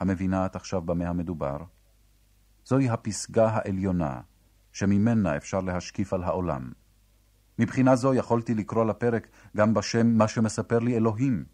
המבינה 0.00 0.46
את 0.46 0.56
עכשיו 0.56 0.82
במה 0.82 1.08
המדובר? 1.08 1.56
זוהי 2.64 2.88
הפסגה 2.88 3.48
העליונה, 3.48 4.20
שממנה 4.72 5.36
אפשר 5.36 5.60
להשקיף 5.60 6.12
על 6.12 6.22
העולם. 6.22 6.72
מבחינה 7.58 7.96
זו 7.96 8.14
יכולתי 8.14 8.54
לקרוא 8.54 8.84
לפרק 8.84 9.28
גם 9.56 9.74
בשם 9.74 10.06
מה 10.06 10.28
שמספר 10.28 10.78
לי 10.78 10.96
אלוהים, 10.96 11.44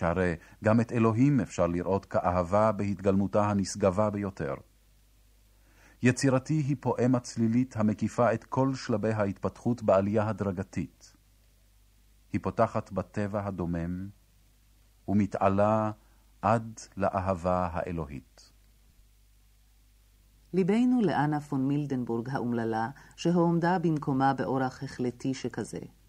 שהרי 0.00 0.34
גם 0.64 0.80
את 0.80 0.92
אלוהים 0.92 1.40
אפשר 1.40 1.66
לראות 1.66 2.04
כאהבה 2.04 2.72
בהתגלמותה 2.72 3.50
הנשגבה 3.50 4.10
ביותר. 4.10 4.54
יצירתי 6.02 6.54
היא 6.54 6.76
פואמה 6.80 7.20
צלילית 7.20 7.76
המקיפה 7.76 8.34
את 8.34 8.44
כל 8.44 8.74
שלבי 8.74 9.12
ההתפתחות 9.12 9.82
בעלייה 9.82 10.28
הדרגתית. 10.28 11.12
היא 12.32 12.40
פותחת 12.42 12.92
בטבע 12.92 13.46
הדומם 13.46 14.08
ומתעלה 15.08 15.90
עד 16.42 16.80
לאהבה 16.96 17.68
האלוהית. 17.72 18.52
ליבנו 20.54 21.00
לאנה 21.00 21.40
פון 21.40 21.68
מילדנבורג 21.68 22.28
האומללה, 22.30 22.90
שהועמדה 23.16 23.78
במקומה 23.78 24.34
באורח 24.34 24.82
החלטי 24.82 25.34
שכזה. 25.34 25.99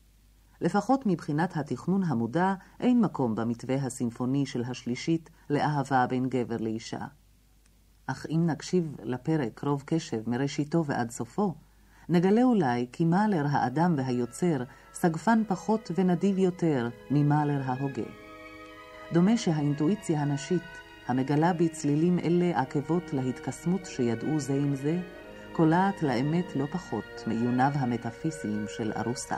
לפחות 0.61 1.05
מבחינת 1.05 1.57
התכנון 1.57 2.03
המודע, 2.03 2.53
אין 2.79 3.01
מקום 3.01 3.35
במתווה 3.35 3.75
הסימפוני 3.75 4.45
של 4.45 4.63
השלישית 4.63 5.29
לאהבה 5.49 6.07
בין 6.07 6.29
גבר 6.29 6.57
לאישה. 6.59 7.05
אך 8.07 8.25
אם 8.29 8.45
נקשיב 8.45 8.95
לפרק 9.03 9.63
רוב 9.63 9.83
קשב 9.85 10.29
מראשיתו 10.29 10.85
ועד 10.85 11.11
סופו, 11.11 11.53
נגלה 12.09 12.43
אולי 12.43 12.87
כי 12.91 13.05
מאלר 13.05 13.45
האדם 13.49 13.93
והיוצר 13.97 14.63
סגפן 14.93 15.43
פחות 15.47 15.91
ונדיב 15.95 16.37
יותר 16.37 16.89
ממאלר 17.11 17.61
ההוגה. 17.65 18.09
דומה 19.13 19.37
שהאינטואיציה 19.37 20.21
הנשית, 20.21 20.61
המגלה 21.07 21.53
בצלילים 21.53 22.19
אלה 22.19 22.59
עקבות 22.59 23.13
להתקסמות 23.13 23.85
שידעו 23.85 24.39
זה 24.39 24.53
עם 24.53 24.75
זה, 24.75 25.01
קולעת 25.51 26.03
לאמת 26.03 26.55
לא 26.55 26.65
פחות 26.71 27.23
מעיוניו 27.27 27.71
המטאפיזיים 27.75 28.65
של 28.77 28.91
ארוסה. 28.95 29.37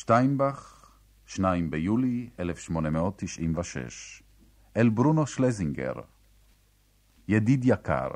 שטיינבך, 0.00 0.86
2 1.26 1.70
ביולי 1.70 2.30
1896. 2.40 4.22
אל 4.76 4.88
ברונו 4.88 5.26
שלזינגר. 5.26 5.92
ידיד 7.28 7.64
יקר, 7.64 8.08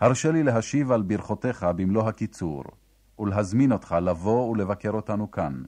הרשה 0.00 0.32
לי 0.32 0.42
להשיב 0.42 0.92
על 0.92 1.02
ברכותיך 1.02 1.66
במלוא 1.76 2.08
הקיצור, 2.08 2.64
ולהזמין 3.18 3.72
אותך 3.72 3.96
לבוא 4.02 4.50
ולבקר 4.50 4.90
אותנו 4.90 5.30
כאן. 5.30 5.62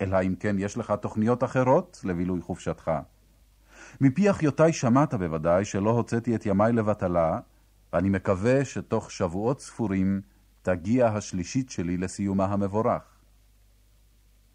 אלא 0.00 0.22
אם 0.22 0.34
כן 0.40 0.56
יש 0.58 0.78
לך 0.78 0.92
תוכניות 1.00 1.44
אחרות 1.44 2.00
לבילוי 2.04 2.40
חופשתך. 2.40 2.90
מפי 4.00 4.30
אחיותיי 4.30 4.72
שמעת 4.72 5.14
בוודאי 5.14 5.64
שלא 5.64 5.90
הוצאתי 5.90 6.34
את 6.34 6.46
ימיי 6.46 6.72
לבטלה, 6.72 7.40
ואני 7.92 8.08
מקווה 8.08 8.64
שתוך 8.64 9.10
שבועות 9.10 9.60
ספורים 9.60 10.20
תגיע 10.62 11.06
השלישית 11.06 11.70
שלי 11.70 11.96
לסיומה 11.96 12.44
המבורך. 12.44 13.11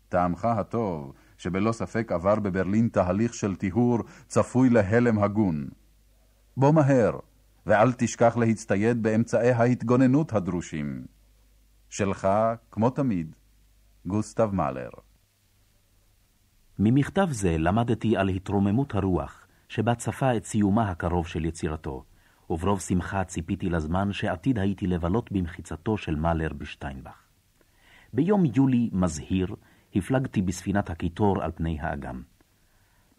טעמך 0.10 0.46
הטוב, 0.46 1.14
שבלא 1.38 1.72
ספק 1.72 2.12
עבר 2.12 2.40
בברלין 2.40 2.90
תהליך 2.90 3.34
של 3.34 3.56
טיהור 3.56 4.00
צפוי 4.28 4.70
להלם 4.70 5.20
הגון. 5.20 5.68
בוא 6.58 6.74
מהר, 6.74 7.20
ואל 7.66 7.94
תשכח 7.94 8.38
להצטייד 8.38 9.04
באמצעי 9.04 9.52
ההתגוננות 9.52 10.34
הדרושים. 10.34 11.06
שלך, 11.90 12.28
כמו 12.72 12.90
תמיד, 12.90 13.36
גוסטב 14.06 14.50
מאלר. 14.54 14.90
ממכתב 16.80 17.28
זה 17.32 17.58
למדתי 17.58 18.18
על 18.18 18.30
התרוממות 18.30 18.96
הרוח, 18.96 19.48
שבה 19.70 19.96
צפה 19.96 20.38
את 20.38 20.46
סיומה 20.46 20.90
הקרוב 20.90 21.28
של 21.28 21.46
יצירתו, 21.46 22.04
וברוב 22.50 22.80
שמחה 22.80 23.24
ציפיתי 23.24 23.70
לזמן 23.70 24.14
שעתיד 24.14 24.60
הייתי 24.60 24.88
לבלות 24.88 25.32
במחיצתו 25.32 25.98
של 25.98 26.16
מאלר 26.16 26.54
בשטיינבך. 26.54 27.28
ביום 28.14 28.44
יולי 28.56 28.90
מזהיר, 28.94 29.56
הפלגתי 29.98 30.42
בספינת 30.42 30.90
הקיטור 30.90 31.44
על 31.44 31.52
פני 31.52 31.78
האגם. 31.82 32.22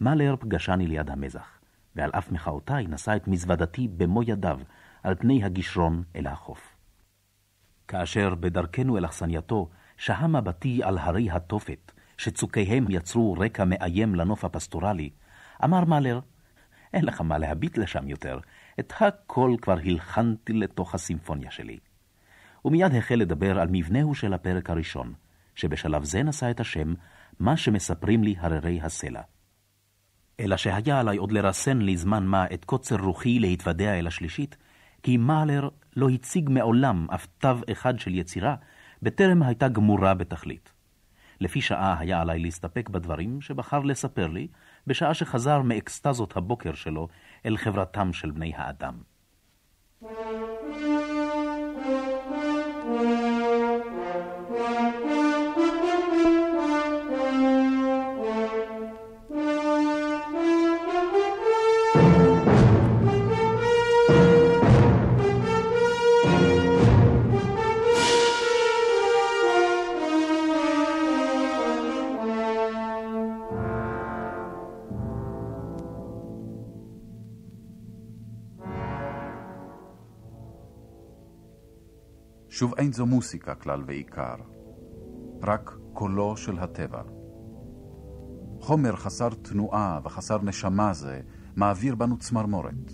מאלר 0.00 0.36
פגשני 0.36 0.86
ליד 0.86 1.10
המזח, 1.10 1.60
ועל 1.96 2.10
אף 2.10 2.32
מחאותיי 2.32 2.86
נשא 2.86 3.16
את 3.16 3.28
מזוודתי 3.28 3.88
במו 3.88 4.22
ידיו 4.22 4.60
על 5.02 5.14
פני 5.14 5.44
הגישרון 5.44 6.02
אל 6.16 6.26
החוף. 6.26 6.76
כאשר 7.88 8.34
בדרכנו 8.34 8.98
אל 8.98 9.04
אכסנייתו, 9.04 9.68
שהה 9.96 10.26
מבטי 10.26 10.80
על 10.82 10.98
הרי 10.98 11.30
התופת, 11.30 11.92
שצוקיהם 12.18 12.86
יצרו 12.88 13.32
רקע 13.38 13.64
מאיים 13.64 14.14
לנוף 14.14 14.44
הפסטורלי, 14.44 15.10
אמר 15.64 15.84
מאלר, 15.84 16.20
אין 16.92 17.04
לך 17.04 17.20
מה 17.20 17.38
להביט 17.38 17.78
לשם 17.78 18.08
יותר, 18.08 18.38
את 18.80 18.92
הכל 19.00 19.56
כבר 19.62 19.78
הלחנתי 19.84 20.52
לתוך 20.52 20.94
הסימפוניה 20.94 21.50
שלי. 21.50 21.78
ומיד 22.64 22.94
החל 22.94 23.14
לדבר 23.14 23.60
על 23.60 23.68
מבנהו 23.72 24.14
של 24.14 24.34
הפרק 24.34 24.70
הראשון, 24.70 25.12
שבשלב 25.58 26.04
זה 26.04 26.22
נשא 26.22 26.50
את 26.50 26.60
השם 26.60 26.94
"מה 27.40 27.56
שמספרים 27.56 28.24
לי 28.24 28.34
הררי 28.38 28.80
הסלע". 28.82 29.22
אלא 30.40 30.56
שהיה 30.56 31.00
עלי 31.00 31.16
עוד 31.16 31.32
לרסן 31.32 31.78
לי 31.78 31.96
זמן 31.96 32.26
מה 32.26 32.46
את 32.54 32.64
קוצר 32.64 32.96
רוחי 32.96 33.38
להתוודע 33.38 33.98
אל 33.98 34.06
השלישית, 34.06 34.56
כי 35.02 35.16
מאלר 35.16 35.68
לא 35.96 36.08
הציג 36.08 36.50
מעולם 36.50 37.06
אף 37.10 37.26
תו 37.38 37.48
אחד 37.72 37.98
של 37.98 38.14
יצירה, 38.14 38.54
בטרם 39.02 39.42
הייתה 39.42 39.68
גמורה 39.68 40.14
בתכלית. 40.14 40.72
לפי 41.40 41.60
שעה 41.60 41.98
היה 41.98 42.20
עלי 42.20 42.38
להסתפק 42.38 42.88
בדברים 42.88 43.40
שבחר 43.40 43.80
לספר 43.80 44.26
לי, 44.26 44.48
בשעה 44.86 45.14
שחזר 45.14 45.62
מאקסטזות 45.62 46.36
הבוקר 46.36 46.74
שלו 46.74 47.08
אל 47.46 47.56
חברתם 47.56 48.12
של 48.12 48.30
בני 48.30 48.52
האדם. 48.56 48.94
שוב 82.58 82.74
אין 82.78 82.92
זו 82.92 83.06
מוסיקה 83.06 83.54
כלל 83.54 83.82
ועיקר, 83.86 84.34
רק 85.42 85.76
קולו 85.92 86.36
של 86.36 86.58
הטבע. 86.58 87.02
חומר 88.60 88.96
חסר 88.96 89.28
תנועה 89.28 90.00
וחסר 90.04 90.42
נשמה 90.42 90.92
זה 90.92 91.20
מעביר 91.56 91.94
בנו 91.94 92.18
צמרמורת. 92.18 92.92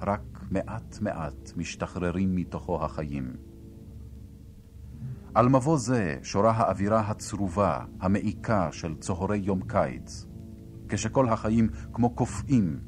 רק 0.00 0.40
מעט 0.50 0.98
מעט 1.00 1.52
משתחררים 1.56 2.36
מתוכו 2.36 2.84
החיים. 2.84 3.36
על 5.34 5.48
מבוא 5.48 5.78
זה 5.78 6.18
שורה 6.22 6.50
האווירה 6.50 7.00
הצרובה, 7.00 7.84
המעיקה 8.00 8.72
של 8.72 8.94
צהרי 8.96 9.38
יום 9.38 9.60
קיץ, 9.62 10.26
כשכל 10.88 11.28
החיים 11.28 11.68
כמו 11.92 12.10
קופאים, 12.10 12.80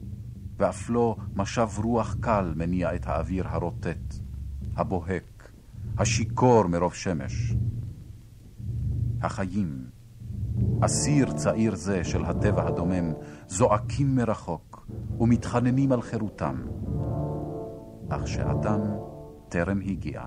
ואף 0.59 0.91
לא 0.91 1.17
משב 1.37 1.69
רוח 1.85 2.17
קל 2.21 2.53
מניע 2.57 2.95
את 2.95 3.07
האוויר 3.07 3.49
הרוטט, 3.49 4.15
הבוהק. 4.77 5.36
השיכור 5.99 6.67
מרוב 6.67 6.95
שמש. 6.95 7.55
החיים, 9.23 9.85
אסיר 10.81 11.33
צעיר 11.33 11.75
זה 11.75 12.05
של 12.05 12.25
הטבע 12.25 12.67
הדומם, 12.67 13.13
זועקים 13.49 14.17
מרחוק 14.17 14.87
ומתחננים 15.21 15.93
על 15.93 16.03
חירותם, 16.03 16.67
אך 18.09 18.29
שעתם 18.29 18.81
טרם 19.49 19.81
הגיע. 19.81 20.23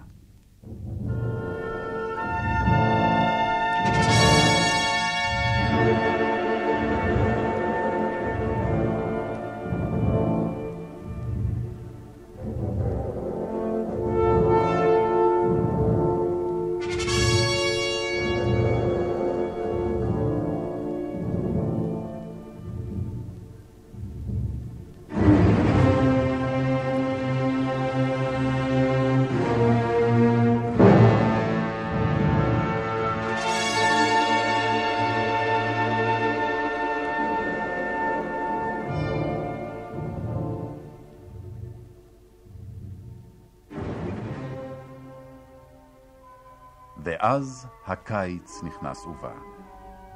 ואז 47.30 47.67
הקיץ 47.88 48.63
נכנס 48.63 49.05
ובא, 49.05 49.34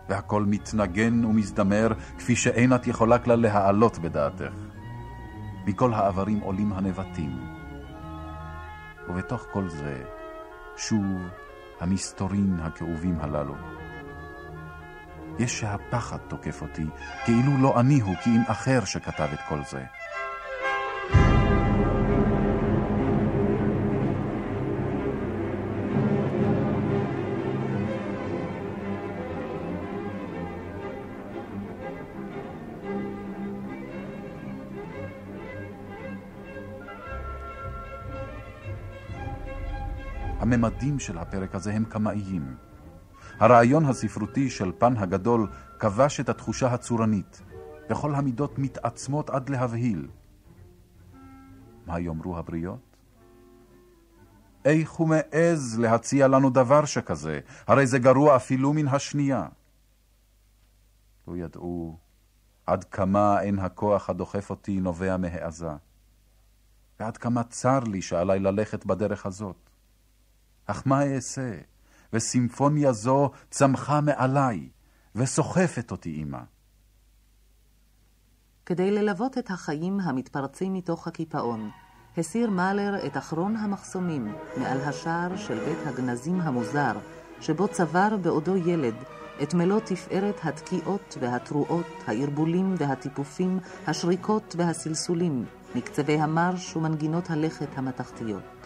והכל 0.10 0.44
מתנגן 0.48 1.26
ומזדמר 1.26 1.88
כפי 2.18 2.36
שאין 2.36 2.76
את 2.76 2.88
יכולה 2.88 3.20
כלל 3.20 3.42
להעלות 3.42 3.98
בדעתך. 3.98 4.54
מכל 5.66 5.94
העברים 5.94 6.40
עולים 6.40 6.74
הנבטים, 6.74 7.40
ובתוך 9.10 9.46
כל 9.52 9.70
זה, 9.70 10.04
שוב 10.78 11.06
המסתורין 11.80 12.60
הכאובים 12.62 13.20
הללו. 13.20 13.56
יש 15.40 15.60
שהפחד 15.60 16.18
תוקף 16.18 16.62
אותי, 16.62 16.86
כאילו 17.26 17.58
לא 17.58 17.80
אני 17.80 18.00
הוא, 18.00 18.16
כי 18.24 18.30
אם 18.30 18.42
אחר 18.48 18.86
שכתב 18.86 19.30
את 19.34 19.40
כל 19.50 19.60
זה. 19.70 19.84
הממדים 40.54 41.00
של 41.00 41.18
הפרק 41.18 41.56
הזה 41.56 41.74
הם 41.74 41.86
קמאיים. 41.86 42.56
הרעיון 43.40 43.86
הספרותי 43.86 44.50
של 44.50 44.72
פן 44.78 44.98
הגדול 44.98 45.48
כבש 45.80 46.20
את 46.20 46.30
התחושה 46.30 46.74
הצורנית, 46.74 47.42
וכל 47.90 48.16
המידות 48.16 48.60
מתעצמות 48.60 49.30
עד 49.30 49.50
להבהיל. 49.50 50.08
מה 51.86 52.00
יאמרו 52.00 52.38
הבריות? 52.38 52.98
איך 54.66 54.92
הוא 54.92 55.08
מעז 55.08 55.80
להציע 55.80 56.28
לנו 56.28 56.50
דבר 56.50 56.86
שכזה? 56.86 57.40
הרי 57.68 57.88
זה 57.88 58.00
גרוע 58.00 58.36
אפילו 58.36 58.74
מן 58.74 58.88
השנייה. 58.88 59.48
לא 61.28 61.38
ידעו 61.38 61.98
עד 62.66 62.84
כמה 62.84 63.42
אין 63.42 63.60
הכוח 63.60 64.10
הדוחף 64.10 64.50
אותי 64.50 64.80
נובע 64.80 65.18
מהעזה, 65.18 65.72
ועד 67.00 67.18
כמה 67.18 67.44
צר 67.44 67.80
לי 67.80 68.02
שעלי 68.02 68.40
ללכת 68.40 68.86
בדרך 68.86 69.26
הזאת. 69.26 69.73
אך 70.66 70.84
מה 70.86 71.06
אעשה? 71.06 71.52
וסימפוניה 72.14 72.94
זו 72.94 73.32
צמחה 73.50 74.02
מעליי, 74.02 74.70
וסוחפת 75.16 75.92
אותי 75.92 76.16
עמה. 76.18 76.44
כדי 78.66 78.92
ללוות 78.92 79.38
את 79.38 79.52
החיים 79.52 80.00
המתפרצים 80.00 80.74
מתוך 80.74 81.08
הקיפאון, 81.08 81.70
הסיר 82.18 82.50
מאלר 82.50 83.06
את 83.06 83.18
אחרון 83.18 83.56
המחסומים 83.56 84.36
מעל 84.58 84.82
השער 84.82 85.38
של 85.38 85.60
בית 85.66 85.78
הגנזים 85.86 86.42
המוזר, 86.42 86.94
שבו 87.42 87.68
צבר 87.68 88.18
בעודו 88.22 88.56
ילד 88.56 88.94
את 89.44 89.54
מלוא 89.54 89.80
תפארת 89.80 90.36
התקיעות 90.44 91.18
והתרועות, 91.22 91.88
הערבולים 92.08 92.76
והטיפופים, 92.78 93.60
השריקות 93.88 94.56
והסלסולים, 94.58 95.46
מקצבי 95.76 96.20
המרש 96.20 96.76
ומנגינות 96.76 97.30
הלכת 97.30 97.78
המתכתיות. 97.78 98.63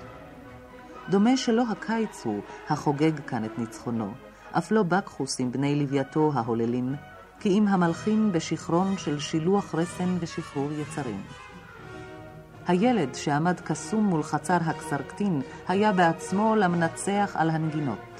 דומה 1.10 1.38
שלא 1.38 1.64
הקיץ 1.72 2.26
הוא 2.26 2.42
החוגג 2.70 3.20
כאן 3.28 3.46
את 3.46 3.60
ניצחונו, 3.60 4.14
אף 4.52 4.72
לא 4.72 4.84
בקחוסים 4.84 5.52
בני 5.52 5.76
לווייתו 5.76 6.32
ההוללים, 6.34 6.96
כי 7.40 7.50
אם 7.50 7.68
המלחין 7.68 8.32
בשיכרון 8.32 8.98
של 8.98 9.20
שילוח 9.20 9.76
רסן 9.76 10.18
ושחרור 10.20 10.72
יצרים. 10.72 11.22
הילד 12.68 13.16
שעמד 13.16 13.60
קסום 13.60 14.06
מול 14.06 14.24
חצר 14.24 14.58
הקסרקטין 14.62 15.42
היה 15.68 15.92
בעצמו 15.92 16.56
למנצח 16.56 17.36
על 17.36 17.50
הנגינות. 17.50 18.17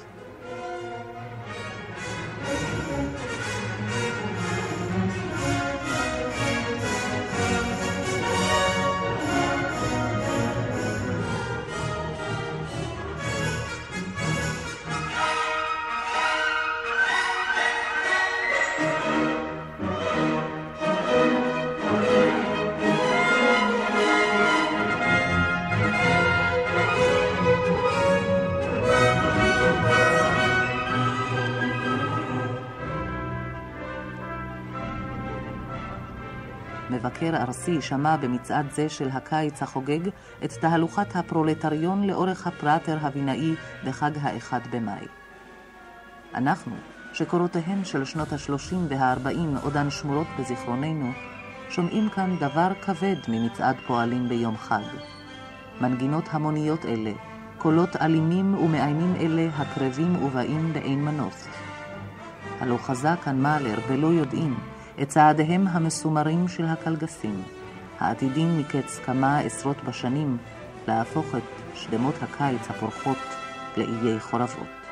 מבקר 37.28 37.44
ארסי 37.44 37.82
שמע 37.82 38.16
במצעד 38.16 38.66
זה 38.72 38.90
של 38.90 39.10
הקיץ 39.10 39.62
החוגג 39.64 40.00
את 40.44 40.54
תהלוכת 40.62 41.16
הפרולטריון 41.16 42.08
לאורך 42.08 42.48
הפראטר 42.48 42.98
הבינאי 43.02 43.56
בחג 43.86 44.12
האחד 44.22 44.60
במאי. 44.72 45.08
אנחנו, 46.36 46.76
שקורותיהן 47.14 47.86
של 47.86 48.06
שנות 48.06 48.34
ה-30 48.34 48.76
וה-40 48.90 49.64
עודן 49.64 49.90
שמורות 49.90 50.28
בזיכרוננו, 50.40 51.12
שומעים 51.70 52.10
כאן 52.10 52.36
דבר 52.40 52.72
כבד 52.82 53.16
ממצעד 53.28 53.76
פועלים 53.88 54.30
ביום 54.30 54.58
חג. 54.58 54.88
מנגינות 55.82 56.24
המוניות 56.32 56.86
אלה, 56.86 57.12
קולות 57.58 57.96
אלימים 57.96 58.58
ומאיימים 58.58 59.16
אלה 59.16 59.50
הקרבים 59.58 60.24
ובאים 60.24 60.74
באין 60.74 61.06
מנוס. 61.06 61.48
הלא 62.60 62.78
חזה 62.78 63.16
כאן 63.24 63.42
מאלר 63.42 63.80
בלא 63.90 64.08
יודעים 64.08 64.77
את 65.02 65.10
צעדיהם 65.10 65.68
המסומרים 65.68 66.48
של 66.48 66.66
הקלגסים, 66.66 67.42
העתידים 68.00 68.60
מקץ 68.60 69.00
כמה 69.06 69.40
עשרות 69.40 69.78
בשנים 69.84 70.38
להפוך 70.88 71.36
את 71.36 71.76
שדמות 71.76 72.16
הקיץ 72.22 72.70
הפורחות 72.70 73.18
לאיי 73.78 74.20
חורבות. 74.20 74.87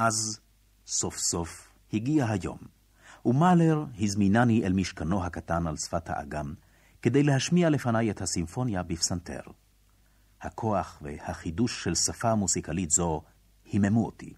ואז, 0.00 0.40
סוף 0.86 1.16
סוף, 1.16 1.72
הגיע 1.92 2.26
היום, 2.26 2.58
ומאלר 3.24 3.84
הזמינני 3.98 4.66
אל 4.66 4.72
משכנו 4.72 5.24
הקטן 5.24 5.66
על 5.66 5.76
שפת 5.76 6.10
האגם, 6.10 6.54
כדי 7.02 7.22
להשמיע 7.22 7.70
לפניי 7.70 8.10
את 8.10 8.20
הסימפוניה 8.20 8.82
בפסנתר. 8.82 9.40
הכוח 10.40 10.98
והחידוש 11.02 11.84
של 11.84 11.94
שפה 11.94 12.34
מוסיקלית 12.34 12.90
זו 12.90 13.22
היממו 13.64 14.06
אותי. 14.06 14.34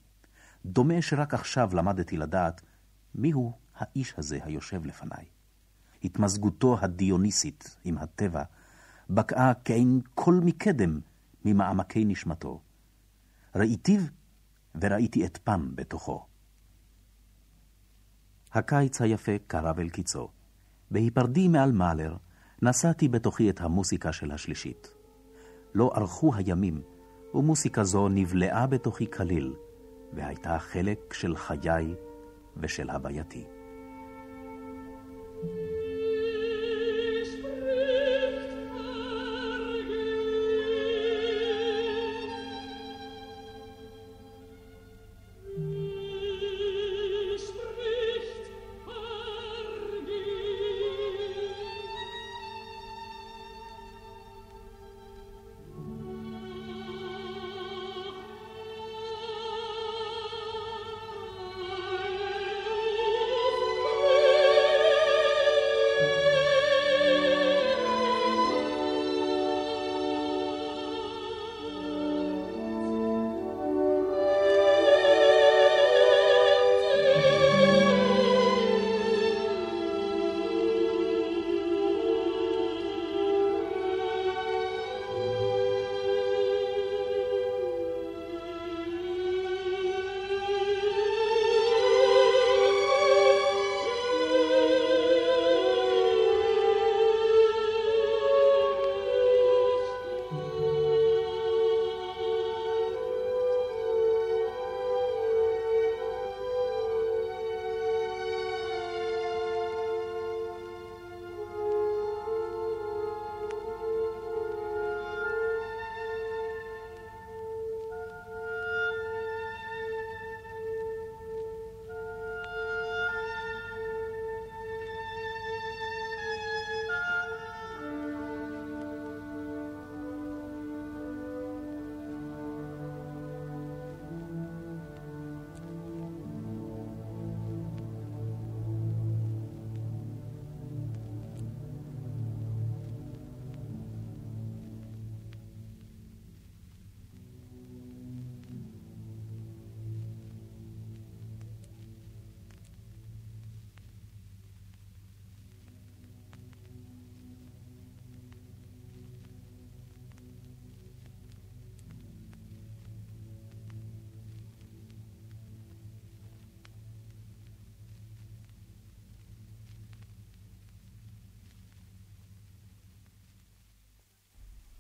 דומה 0.66 1.02
שרק 1.02 1.34
עכשיו 1.34 1.70
למדתי 1.74 2.16
לדעת 2.16 2.60
מיהו 3.14 3.52
האיש 3.76 4.14
הזה 4.18 4.38
היושב 4.44 4.84
לפניי. 4.84 5.24
התמזגותו 6.04 6.78
הדיוניסית 6.80 7.76
עם 7.84 7.98
הטבע 7.98 8.42
בקעה 9.10 9.52
כעין 9.64 10.00
קול 10.14 10.40
מקדם 10.44 11.00
ממעמקי 11.44 12.04
נשמתו. 12.04 12.60
ראיתיו 13.54 14.00
וראיתי 14.80 15.26
את 15.26 15.36
פם 15.36 15.70
בתוכו. 15.74 16.26
הקיץ 18.52 19.00
היפה 19.00 19.32
קרב 19.46 19.78
אל 19.78 19.88
קיצו. 19.88 20.28
בהיפרדי 20.90 21.48
מעל 21.48 21.72
מאלר, 21.72 22.16
נשאתי 22.62 23.08
בתוכי 23.08 23.50
את 23.50 23.60
המוסיקה 23.60 24.12
של 24.12 24.30
השלישית. 24.30 24.94
לא 25.74 25.92
ארכו 25.96 26.34
הימים, 26.34 26.82
ומוסיקה 27.34 27.84
זו 27.84 28.08
נבלעה 28.08 28.66
בתוכי 28.66 29.10
כליל, 29.10 29.54
והייתה 30.12 30.58
חלק 30.58 31.12
של 31.12 31.36
חיי 31.36 31.94
ושל 32.56 32.90
הווייתי. 32.90 33.44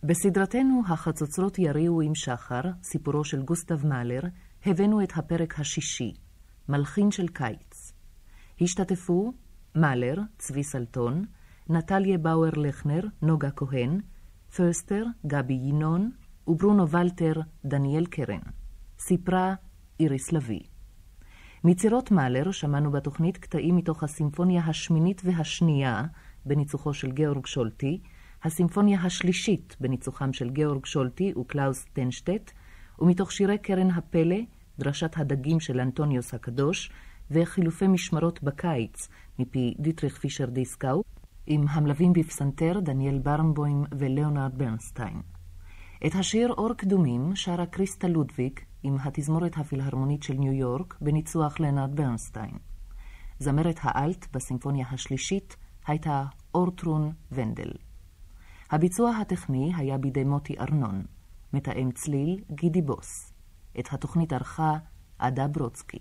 בסדרתנו 0.04 0.82
החצוצרות 0.88 1.58
יריעו 1.58 2.00
עם 2.00 2.14
שחר, 2.14 2.60
סיפורו 2.82 3.24
של 3.24 3.42
גוסטב 3.42 3.86
מאלר, 3.86 4.20
הבאנו 4.66 5.02
את 5.02 5.12
הפרק 5.16 5.60
השישי, 5.60 6.12
מלחין 6.68 7.10
של 7.10 7.28
קיץ. 7.28 7.92
השתתפו 8.60 9.32
מאלר, 9.74 10.14
צבי 10.38 10.64
סלטון, 10.64 11.24
נטליה 11.68 12.18
באואר 12.18 12.50
לכנר, 12.50 13.00
נוגה 13.22 13.50
כהן, 13.50 14.00
פרסטר, 14.56 15.04
גבי 15.26 15.58
ינון, 15.62 16.10
וברונו 16.46 16.88
ולטר, 16.88 17.32
דניאל 17.64 18.06
קרן. 18.06 18.42
סיפרה 18.98 19.54
איריס 20.00 20.32
לביא. 20.32 20.60
מצירות 21.64 22.10
מאלר 22.10 22.50
שמענו 22.50 22.90
בתוכנית 22.90 23.36
קטעים 23.36 23.76
מתוך 23.76 24.02
הסימפוניה 24.02 24.62
השמינית 24.66 25.22
והשנייה 25.24 26.02
בניצוחו 26.46 26.94
של 26.94 27.12
גאורג 27.12 27.46
שולטי, 27.46 28.00
הסימפוניה 28.44 29.00
השלישית 29.00 29.76
בניצוחם 29.80 30.32
של 30.32 30.50
גאורג 30.50 30.86
שולטי 30.86 31.32
וקלאוס 31.36 31.84
טנשטט, 31.92 32.52
ומתוך 32.98 33.32
שירי 33.32 33.58
קרן 33.58 33.90
הפלא, 33.90 34.36
דרשת 34.78 35.16
הדגים 35.16 35.60
של 35.60 35.80
אנטוניוס 35.80 36.34
הקדוש, 36.34 36.90
וחילופי 37.30 37.86
משמרות 37.86 38.42
בקיץ 38.42 39.08
מפי 39.38 39.74
דיטריך 39.78 40.18
פישר 40.18 40.46
דיסקאו, 40.46 41.02
עם 41.46 41.64
המלווים 41.68 42.12
בפסנתר 42.12 42.80
דניאל 42.80 43.18
ברנבוים 43.18 43.84
ולאונרד 43.98 44.58
ברנסטיין. 44.58 45.20
את 46.06 46.14
השיר 46.14 46.52
אור 46.52 46.74
קדומים 46.74 47.36
שרה 47.36 47.66
קריסטה 47.66 48.08
לודוויג 48.08 48.60
עם 48.82 48.96
התזמורת 49.04 49.56
הפילהרמונית 49.56 50.22
של 50.22 50.34
ניו 50.34 50.52
יורק 50.52 50.98
בניצוח 51.00 51.60
לאונרד 51.60 51.96
ברנסטיין. 51.96 52.58
זמרת 53.38 53.78
האלט 53.82 54.26
בסימפוניה 54.32 54.86
השלישית 54.90 55.56
הייתה 55.86 56.24
אורטרון 56.54 57.12
ונדל. 57.32 57.70
הביצוע 58.72 59.10
הטכני 59.10 59.72
היה 59.76 59.98
בידי 59.98 60.24
מוטי 60.24 60.58
ארנון, 60.58 61.04
מתאם 61.52 61.90
צליל 61.94 62.40
גידי 62.50 62.82
בוס. 62.82 63.32
את 63.78 63.92
התוכנית 63.92 64.32
ערכה 64.32 64.76
עדה 65.18 65.48
ברודסקי. 65.48 65.98